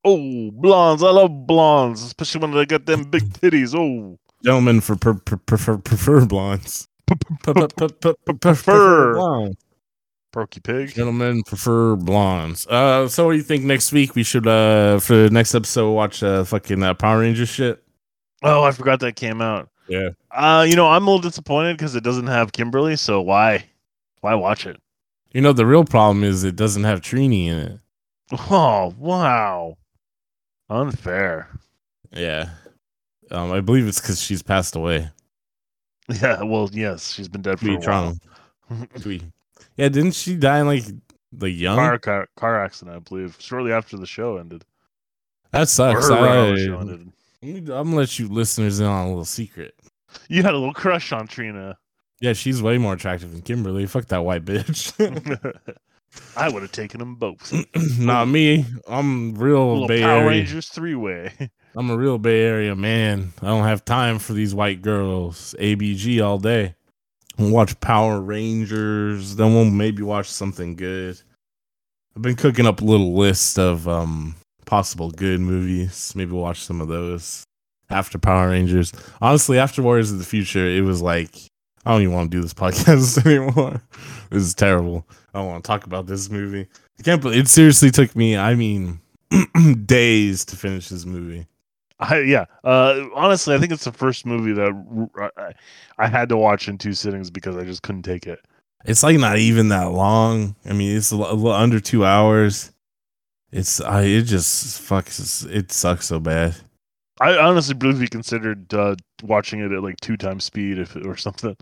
[0.04, 1.02] Oh, blondes.
[1.02, 3.74] I love blondes, especially when they got them big titties.
[3.74, 4.18] Oh.
[4.44, 6.86] Gentlemen for per, per, prefer prefer blondes.
[7.06, 9.14] Prefer Prefer.
[9.14, 9.56] blondes.
[10.32, 10.92] Porky Pig.
[10.94, 12.66] Gentlemen prefer blondes.
[12.66, 15.92] Uh, so what do you think next week we should uh for the next episode
[15.92, 17.84] watch uh fucking uh, Power Ranger shit?
[18.42, 19.68] Oh, I forgot that came out.
[19.88, 20.10] Yeah.
[20.30, 22.96] Uh, you know, I'm a little disappointed because it doesn't have Kimberly.
[22.96, 23.64] So why,
[24.22, 24.80] why watch it?
[25.32, 27.78] You know the real problem is it doesn't have Trini in it.
[28.50, 29.76] Oh, wow,
[30.70, 31.48] unfair.
[32.10, 32.50] Yeah.
[33.30, 35.10] Um, I believe it's because she's passed away.
[36.08, 38.16] Yeah, well, yes, she's been dead for Thuy a while.
[38.98, 39.22] Thuy.
[39.76, 40.84] Yeah, didn't she die in like
[41.32, 41.76] the young?
[41.76, 44.64] car, car car accident, I believe, shortly after the show ended.
[45.50, 46.08] that sucks.
[46.08, 47.10] her I, show ended.
[47.42, 49.74] I'm gonna let you listeners in on a little secret.
[50.28, 51.76] You had a little crush on Trina.
[52.20, 53.86] Yeah, she's way more attractive than Kimberly.
[53.86, 54.92] Fuck that white bitch.
[56.36, 57.52] I would have taken them both.
[57.98, 58.64] Not me.
[58.88, 60.28] I'm real Bay Power Area.
[60.28, 61.32] Rangers three way.
[61.76, 63.32] I'm a real Bay Area man.
[63.42, 65.56] I don't have time for these white girls.
[65.58, 66.76] ABG all day.
[67.36, 69.34] We'll watch Power Rangers.
[69.34, 71.20] Then we'll maybe watch something good.
[72.14, 76.12] I've been cooking up a little list of um possible good movies.
[76.14, 77.44] Maybe watch some of those
[77.90, 78.92] after Power Rangers.
[79.20, 81.34] Honestly, after Warriors of the Future, it was like
[81.84, 83.82] I don't even want to do this podcast anymore.
[84.30, 85.04] this is terrible.
[85.34, 86.68] I don't want to talk about this movie.
[87.00, 89.00] I can't believe it seriously took me, I mean,
[89.86, 91.48] days to finish this movie.
[92.00, 92.46] I, yeah.
[92.64, 95.52] Uh, honestly, I think it's the first movie that
[95.98, 98.40] I had to watch in two sittings because I just couldn't take it.
[98.84, 100.56] It's like not even that long.
[100.66, 102.72] I mean, it's a, little under two hours.
[103.50, 106.56] It's I it just fucks it sucks so bad.
[107.20, 111.16] I honestly believe we considered uh, watching it at like two times speed if or
[111.16, 111.56] something.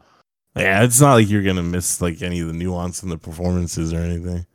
[0.57, 3.93] Yeah, it's not like you're gonna miss like any of the nuance in the performances
[3.93, 4.47] or anything.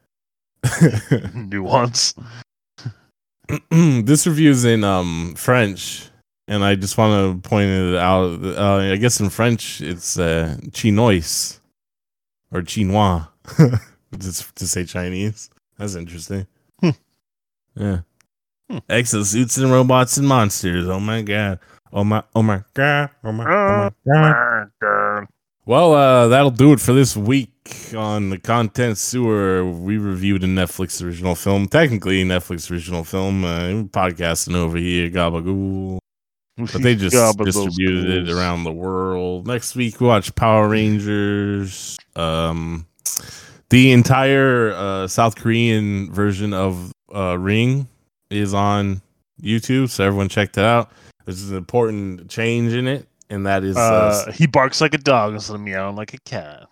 [1.34, 2.16] Nuance.
[3.72, 6.10] this review is in um French,
[6.48, 8.44] and I just want to point it out.
[8.44, 11.60] Uh, I guess in French it's uh, chinois
[12.52, 13.28] or chinois,
[14.18, 15.50] just to say Chinese.
[15.78, 16.48] That's interesting.
[16.82, 16.90] Hmm.
[17.76, 18.00] Yeah.
[18.70, 18.78] Hmm.
[18.90, 20.90] Exosuits and robots and monsters.
[20.90, 21.60] Oh my god.
[21.94, 22.24] Oh my.
[22.36, 23.12] Oh my god.
[23.24, 23.46] Oh my.
[23.46, 24.72] Oh my god.
[25.68, 27.52] Well, uh, that'll do it for this week
[27.94, 29.70] on the content sewer.
[29.70, 33.44] We reviewed a Netflix original film, technically a Netflix original film.
[33.44, 36.00] Uh, podcasting over here, Gabagool.
[36.56, 39.46] But they just distributed it around the world.
[39.46, 41.98] Next week, we watch Power Rangers.
[42.16, 42.88] Um,
[43.70, 47.90] the entire uh, South Korean version of uh, Ring
[48.30, 49.02] is on
[49.42, 50.92] YouTube, so everyone check that out.
[51.26, 54.98] There's an important change in it, and that is uh, Uh, he barks like a
[54.98, 56.68] dog instead of meowing like a cat.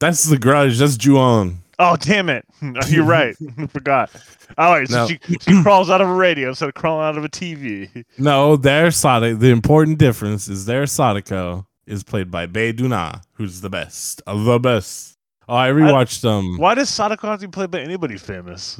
[0.00, 0.78] that's the grudge.
[0.78, 1.58] That's Ju-On.
[1.78, 2.44] Oh damn it!
[2.88, 3.34] You're right.
[3.58, 4.10] I forgot.
[4.56, 5.06] All right, so No.
[5.08, 8.04] she, she crawls out of a radio instead of crawling out of a TV.
[8.18, 9.34] No, their Sadako.
[9.40, 14.44] The important difference is their Sadako is played by Bae Doona, who's the best of
[14.44, 15.18] the best.
[15.48, 16.58] Oh, I rewatched um.
[16.58, 18.78] Why does Sadako have to be played by anybody famous?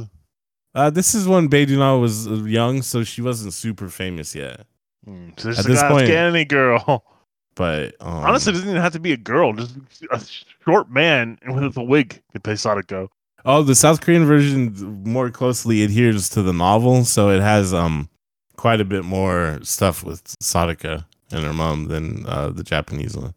[0.74, 4.66] Uh, this is when Bae Doona was uh, young, so she wasn't super famous yet.
[5.04, 7.04] Hmm, so there's At a this guy point- any girl.
[7.54, 9.52] But um, Honestly, it doesn't even have to be a girl.
[9.52, 9.76] Just
[10.10, 10.20] a
[10.64, 13.10] short man with a wig could play Sadako.
[13.44, 18.08] oh, the South Korean version more closely adheres to the novel, so it has um
[18.56, 23.34] quite a bit more stuff with Sadako and her mom than uh, the Japanese one.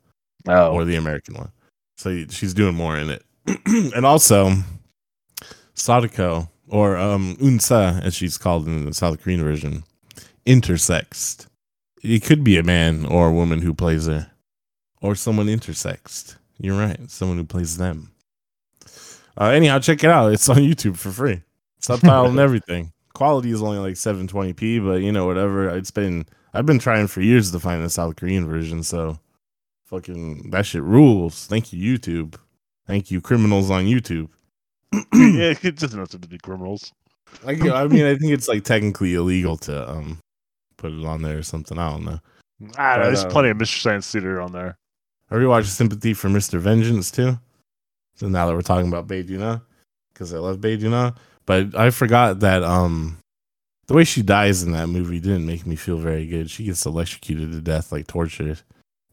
[0.48, 1.52] Oh, or the American one.
[1.98, 3.24] So she's doing more in it.
[3.66, 4.52] and also,
[5.74, 9.84] Sadako, or um, Eun-suh, as she's called in the South Korean version,
[10.46, 11.48] intersexed.
[12.04, 14.32] It could be a man or a woman who plays her,
[15.02, 16.38] or someone intersexed.
[16.60, 18.12] You're right, someone who plays them.
[19.40, 20.34] Uh, anyhow, check it out.
[20.34, 21.42] It's on YouTube for free,
[21.80, 22.92] subtitle and everything.
[23.14, 25.70] Quality is only like 720p, but you know whatever.
[25.70, 29.20] It's been I've been trying for years to find the South Korean version, so
[29.86, 31.46] fucking that shit rules.
[31.48, 32.36] Thank you, YouTube.
[32.86, 34.30] Thank you, criminals on YouTube.
[34.94, 35.02] yeah,
[35.64, 36.92] it doesn't have to be criminals.
[37.44, 40.20] Like, I mean, I think it's like technically illegal to um
[40.78, 41.78] put it on there or something.
[41.78, 42.20] I don't know.
[42.78, 44.78] Ah, But, there's um, plenty of Mystery Science Theater on there.
[45.30, 46.60] I rewatched Sympathy for Mr.
[46.60, 47.38] Vengeance too.
[48.16, 49.62] So now that we're talking about Bae Doona,
[50.14, 51.16] because I love Bae Doona,
[51.46, 53.18] but I forgot that um
[53.88, 56.50] the way she dies in that movie didn't make me feel very good.
[56.50, 58.62] She gets electrocuted to death, like tortured.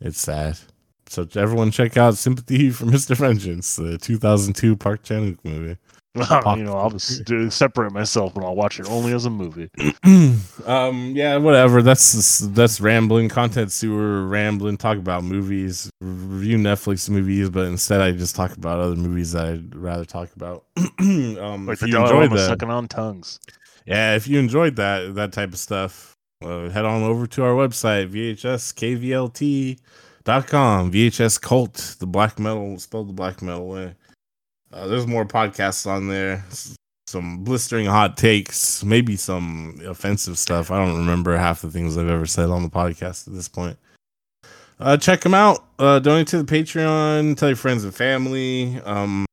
[0.01, 0.59] It's sad.
[1.07, 3.17] So everyone check out Sympathy for Mr.
[3.17, 5.77] Vengeance, the 2002 Park Chan-wook movie.
[6.15, 9.69] You know, I'll just do, separate myself and I'll watch it only as a movie.
[10.67, 11.83] um yeah whatever.
[11.83, 13.73] That's that's rambling content.
[13.73, 18.95] Sewer rambling talk about movies review netflix movies but instead i just talk about other
[18.97, 20.65] movies that i'd rather talk about.
[21.01, 22.47] Um Like if you enjoyed that.
[22.49, 23.41] sucking on tongues.
[23.87, 27.55] yeah if you enjoyed that that type of stuff uh, head on over to our
[27.55, 29.79] website vhskvlt.com
[30.93, 33.95] vhs cult the black metal spelled the black metal way
[34.75, 36.45] uh, there's more podcasts on there
[37.15, 40.73] some blistering hot takes, maybe some offensive stuff.
[40.73, 43.79] I don't remember half the things I've ever said on the podcast at this point.
[44.81, 45.65] Uh, check them out.
[45.79, 47.37] Uh, donate to the Patreon.
[47.37, 48.81] Tell your friends and family.
[48.85, 49.27] Um,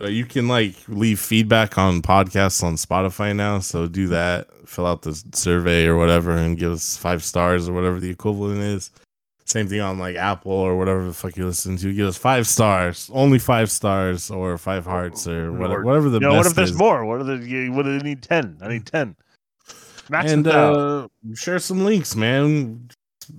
[0.00, 4.48] uh, you can like leave feedback on podcasts on Spotify now, so do that.
[4.64, 8.60] Fill out the survey or whatever, and give us five stars or whatever the equivalent
[8.60, 8.92] is.
[9.44, 11.92] Same thing on like Apple or whatever the fuck you listen to.
[11.92, 16.26] Give us five stars, only five stars, or five hearts, or whatever, whatever the You
[16.28, 16.78] know, best what if there's is.
[16.78, 17.04] more?
[17.04, 17.68] What are the?
[17.70, 18.22] What do they need?
[18.22, 18.56] Ten.
[18.62, 19.16] I need ten.
[20.08, 22.88] Max and uh, share some links, man.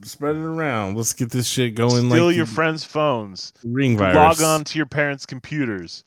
[0.04, 0.96] Spread it around.
[0.96, 2.10] Let's get this shit going.
[2.10, 3.54] Steal like your friends' phones.
[3.64, 4.16] ring virus.
[4.16, 6.04] Log on to your parents' computers.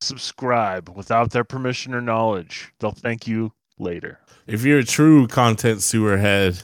[0.00, 2.72] Subscribe without their permission or knowledge.
[2.80, 4.18] They'll thank you later.
[4.46, 6.62] If you're a true content sewer head,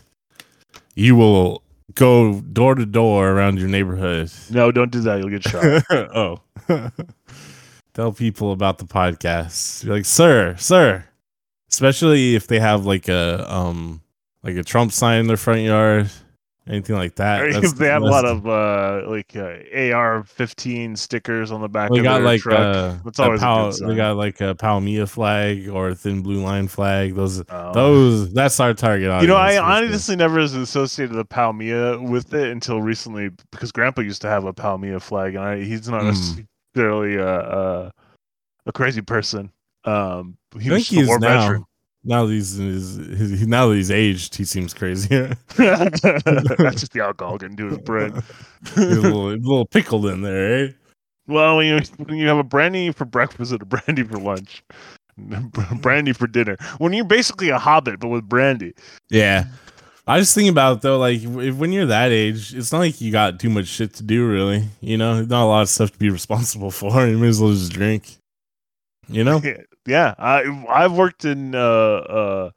[0.95, 1.63] you will
[1.97, 4.31] go door to door around your neighborhood.
[4.51, 5.19] No, don't do that.
[5.19, 5.83] You'll get shot.
[5.91, 6.41] oh.
[7.95, 9.83] Tell people about the podcast.
[9.83, 11.05] You're like, sir, sir.
[11.71, 14.01] Especially if they have like a um
[14.45, 16.11] like a Trump sign in their front yard,
[16.69, 17.53] anything like that.
[17.53, 19.59] That's- they have a lot of uh, like uh,
[19.95, 22.59] AR-15 stickers on the back we of got their like truck.
[22.59, 26.69] uh, always Pal- good we got like a POW/MIA flag or a thin blue line
[26.69, 27.15] flag.
[27.15, 27.73] Those Oh.
[27.73, 29.23] those that's our target audience.
[29.23, 34.23] You know, I honestly never associated the POW/MIA with it until recently because Grandpa used
[34.23, 36.45] to have a POW/MIA flag, and I, he's not Mm.
[36.75, 37.93] necessarily a, a
[38.67, 39.51] a crazy person.
[39.85, 41.41] Um, he I was think just a is war now.
[41.41, 41.65] veteran.
[42.07, 45.09] Now that he's, his, his, now that he's aged, he seems crazy.
[45.57, 46.01] That's
[46.81, 48.23] just the alcohol getting to his brain.
[48.77, 50.73] a little, a little pickled in there, eh?
[51.27, 54.63] well, when you when you have a brandy for breakfast and a brandy for lunch,
[55.81, 58.75] brandy for dinner, when you're basically a hobbit but with brandy.
[59.11, 59.45] Yeah.
[60.09, 63.01] I just think about it though, like if, when you're that age, it's not like
[63.01, 64.69] you got too much shit to do, really.
[64.81, 67.07] You know, not a lot of stuff to be responsible for.
[67.07, 68.17] You may as well just drink.
[69.09, 69.41] You know,
[69.87, 72.51] yeah, I I've worked in uh uh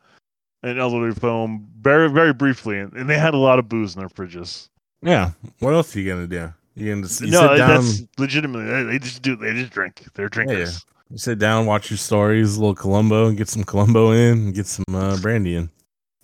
[0.63, 3.99] an elderly home very very briefly, and, and they had a lot of booze in
[3.99, 4.69] their fridges.
[5.01, 5.31] yeah.
[5.59, 6.53] What else are you gonna do?
[6.75, 10.03] You gonna you no, sit down, that's legitimately they, just do they just drink.
[10.13, 10.85] They're drinkers.
[11.09, 14.53] you sit down, watch your stories, a little Columbo, and get some Columbo in, and
[14.53, 15.69] get some uh, brandy in.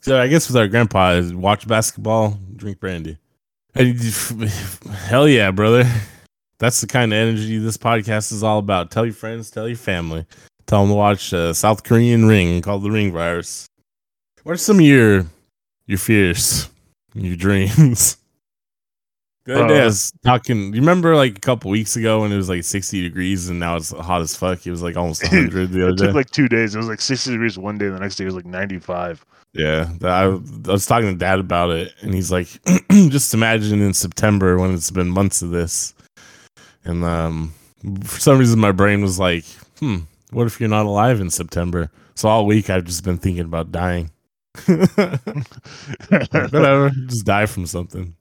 [0.02, 3.18] So I guess with our grandpa, is watch basketball, drink brandy.
[3.76, 5.84] Hell yeah, brother.
[6.60, 8.92] That's the kind of energy this podcast is all about.
[8.92, 10.26] Tell your friends, tell your family,
[10.68, 13.68] tell them to watch a South Korean Ring called the Ring Virus.
[14.44, 15.26] What are some of your
[15.88, 16.70] your fears,
[17.14, 18.18] your dreams?
[19.46, 20.74] Good other day I Uh, was talking.
[20.74, 23.76] You remember like a couple weeks ago when it was like sixty degrees and now
[23.76, 24.66] it's hot as fuck.
[24.66, 26.06] It was like almost hundred the other It day.
[26.08, 26.74] took like two days.
[26.74, 28.80] It was like sixty degrees one day, and the next day it was like ninety
[28.80, 29.24] five.
[29.54, 32.48] Yeah, I, I was talking to dad about it, and he's like,
[32.92, 35.94] just imagine in September when it's been months of this,
[36.84, 37.54] and um,
[38.04, 39.46] for some reason my brain was like,
[39.80, 40.00] hmm,
[40.36, 41.90] what if you're not alive in September?
[42.16, 44.12] So all week I've just been thinking about dying.
[44.66, 45.42] Whatever,
[47.08, 48.16] just die from something.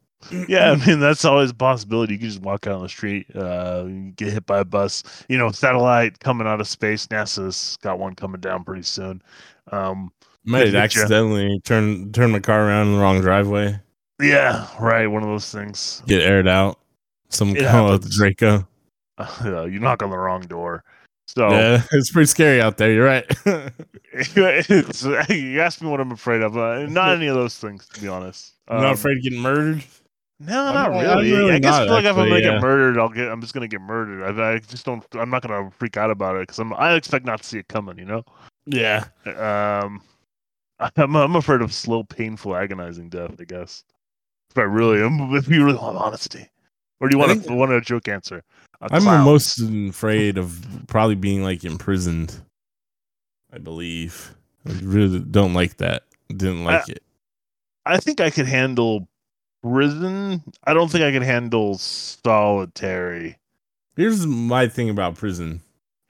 [0.48, 2.14] yeah, I mean that's always a possibility.
[2.14, 3.84] You can just walk out on the street, uh,
[4.16, 5.02] get hit by a bus.
[5.28, 7.06] You know, satellite coming out of space.
[7.08, 9.22] NASA's got one coming down pretty soon.
[9.70, 10.10] Um,
[10.44, 13.78] Might accidentally turn turn my car around in the wrong driveway,
[14.20, 15.06] yeah, right.
[15.06, 16.02] One of those things.
[16.06, 16.78] get aired out.
[17.28, 18.10] It come out with.
[18.10, 18.66] Draco.
[19.16, 20.82] Uh, you knock on the wrong door.
[21.36, 22.92] So Yeah, it's pretty scary out there.
[22.92, 23.24] You're right.
[25.30, 26.56] you asked me what I'm afraid of.
[26.56, 28.52] Uh, not any of those things, to be honest.
[28.68, 29.84] I'm not Um, afraid of getting murdered.
[30.40, 31.32] No, I'm not I'm really.
[31.32, 32.52] really I guess I not, feel like if I'm gonna yeah.
[32.52, 33.28] get murdered, I'll get.
[33.30, 34.38] I'm just gonna get murdered.
[34.40, 35.04] I, I just don't.
[35.14, 36.72] I'm not gonna freak out about it because I'm.
[36.74, 37.98] I expect not to see it coming.
[37.98, 38.24] You know.
[38.66, 39.04] Yeah.
[39.26, 40.02] Um,
[40.96, 41.16] I'm.
[41.16, 43.36] I'm afraid of slow, painful, agonizing death.
[43.40, 43.84] I guess.
[44.50, 46.48] If I really, am, if you really want honesty,
[47.00, 48.42] or do you want to want a joke answer?
[48.90, 49.24] I'm clown.
[49.24, 52.40] most afraid of probably being like imprisoned.
[53.52, 54.34] I believe.
[54.66, 56.04] I really don't like that.
[56.28, 57.02] Didn't like it.
[57.86, 59.08] I think I could handle
[59.62, 60.42] prison.
[60.64, 63.38] I don't think I could handle solitary.
[63.96, 65.60] Here's my thing about prison.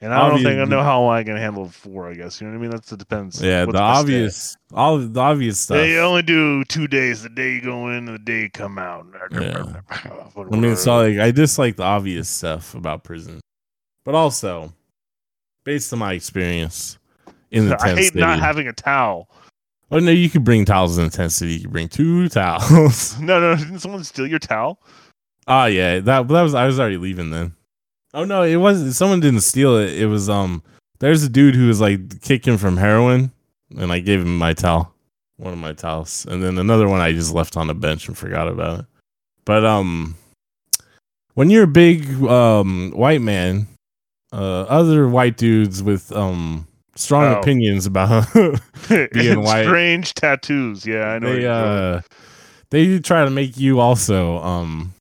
[0.05, 2.11] And I don't think I know how I can handle four.
[2.11, 2.71] I guess you know what I mean.
[2.73, 3.41] That's it depends.
[3.41, 5.79] Yeah, the obvious, all the obvious stuff.
[5.79, 8.79] They only do two days: the day you go in and the day you come
[8.79, 9.07] out.
[9.33, 9.65] Yeah.
[9.91, 13.41] I mean, it's all like I dislike the obvious stuff about prison,
[14.05, 14.75] but also
[15.65, 16.99] based on my experience
[17.51, 18.21] in the I hate city.
[18.21, 19.31] not having a towel.
[19.91, 21.55] oh no, you could bring towels in the tent city.
[21.55, 23.19] You could bring two towels.
[23.19, 24.83] No, no, didn't someone steal your towel?
[25.49, 27.55] Oh yeah, that that was I was already leaving then.
[28.15, 28.95] Oh no, it wasn't.
[28.95, 29.93] someone didn't steal it.
[29.93, 30.63] It was um
[31.01, 33.33] there's a dude who was like kicking from heroin
[33.77, 34.95] and I gave him my towel.
[35.37, 36.25] One of my towels.
[36.27, 38.87] And then another one I just left on a bench and forgot about it.
[39.45, 40.15] But um
[41.35, 43.67] when you're a big um white man,
[44.33, 47.41] uh other white dudes with um strong Oh.
[47.41, 48.33] opinions about
[49.13, 49.65] Being white.
[49.65, 50.87] Strange tattoos.
[50.87, 51.35] Yeah, I know.
[51.35, 52.01] they uh
[52.71, 54.94] they try to make you also um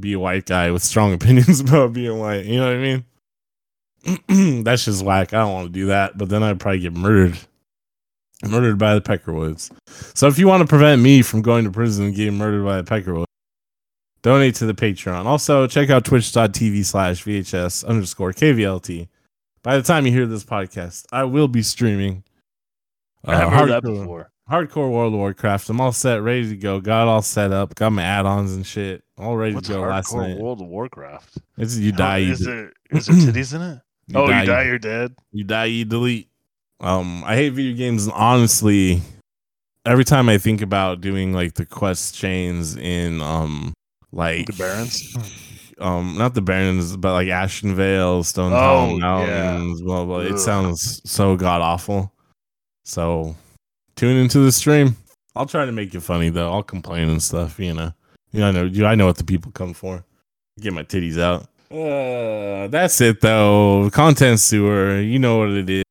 [0.00, 2.44] be a white guy with strong opinions about being white.
[2.44, 3.02] You know what I
[4.28, 4.62] mean?
[4.64, 5.32] That's just whack.
[5.32, 6.16] I don't want to do that.
[6.16, 7.38] But then I'd probably get murdered.
[8.48, 9.72] Murdered by the Peckerwoods.
[10.16, 12.80] So if you want to prevent me from going to prison and getting murdered by
[12.80, 13.24] the Peckerwoods,
[14.22, 15.24] donate to the Patreon.
[15.24, 19.08] Also, check out twitch.tv slash VHS underscore KVLT.
[19.64, 22.22] By the time you hear this podcast, I will be streaming.
[23.24, 24.30] I have uh, heard that before.
[24.50, 25.68] Hardcore World of Warcraft.
[25.68, 26.80] I'm all set, ready to go.
[26.80, 27.74] Got all set up.
[27.74, 29.04] Got my add-ons and shit.
[29.18, 30.38] All ready What's to go last hardcore night.
[30.38, 31.38] World of Warcraft?
[31.58, 33.80] It's you How- die, Is there is there titties in it?
[34.06, 35.14] you oh, die, you die, you're dead.
[35.32, 36.28] you die, you delete.
[36.80, 38.04] Um, I hate video games.
[38.04, 39.02] and Honestly,
[39.84, 43.74] every time I think about doing like the quest chains in um,
[44.12, 45.16] like The Barrens?
[45.78, 50.20] um, not the Barrens, but like Ashenvale, Stone Oh, Town Mountains, blah blah.
[50.20, 52.14] It sounds so god awful.
[52.84, 53.36] So,
[53.98, 54.96] tune into the stream.
[55.36, 56.50] I'll try to make it funny though.
[56.52, 57.58] I'll complain and stuff.
[57.60, 57.92] You know,
[58.32, 60.04] you know, I know, you- I know what the people come for.
[60.60, 61.42] Get my titties out.
[61.70, 63.90] Uh, that's it though.
[63.92, 65.00] Content sewer.
[65.00, 65.84] You know what it is.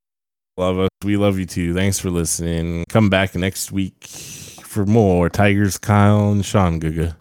[0.58, 0.90] Love us.
[1.06, 1.74] We love you too.
[1.74, 2.84] Thanks for listening.
[2.90, 7.16] Come back next week for more Tigers, Kyle, and Sean Guga.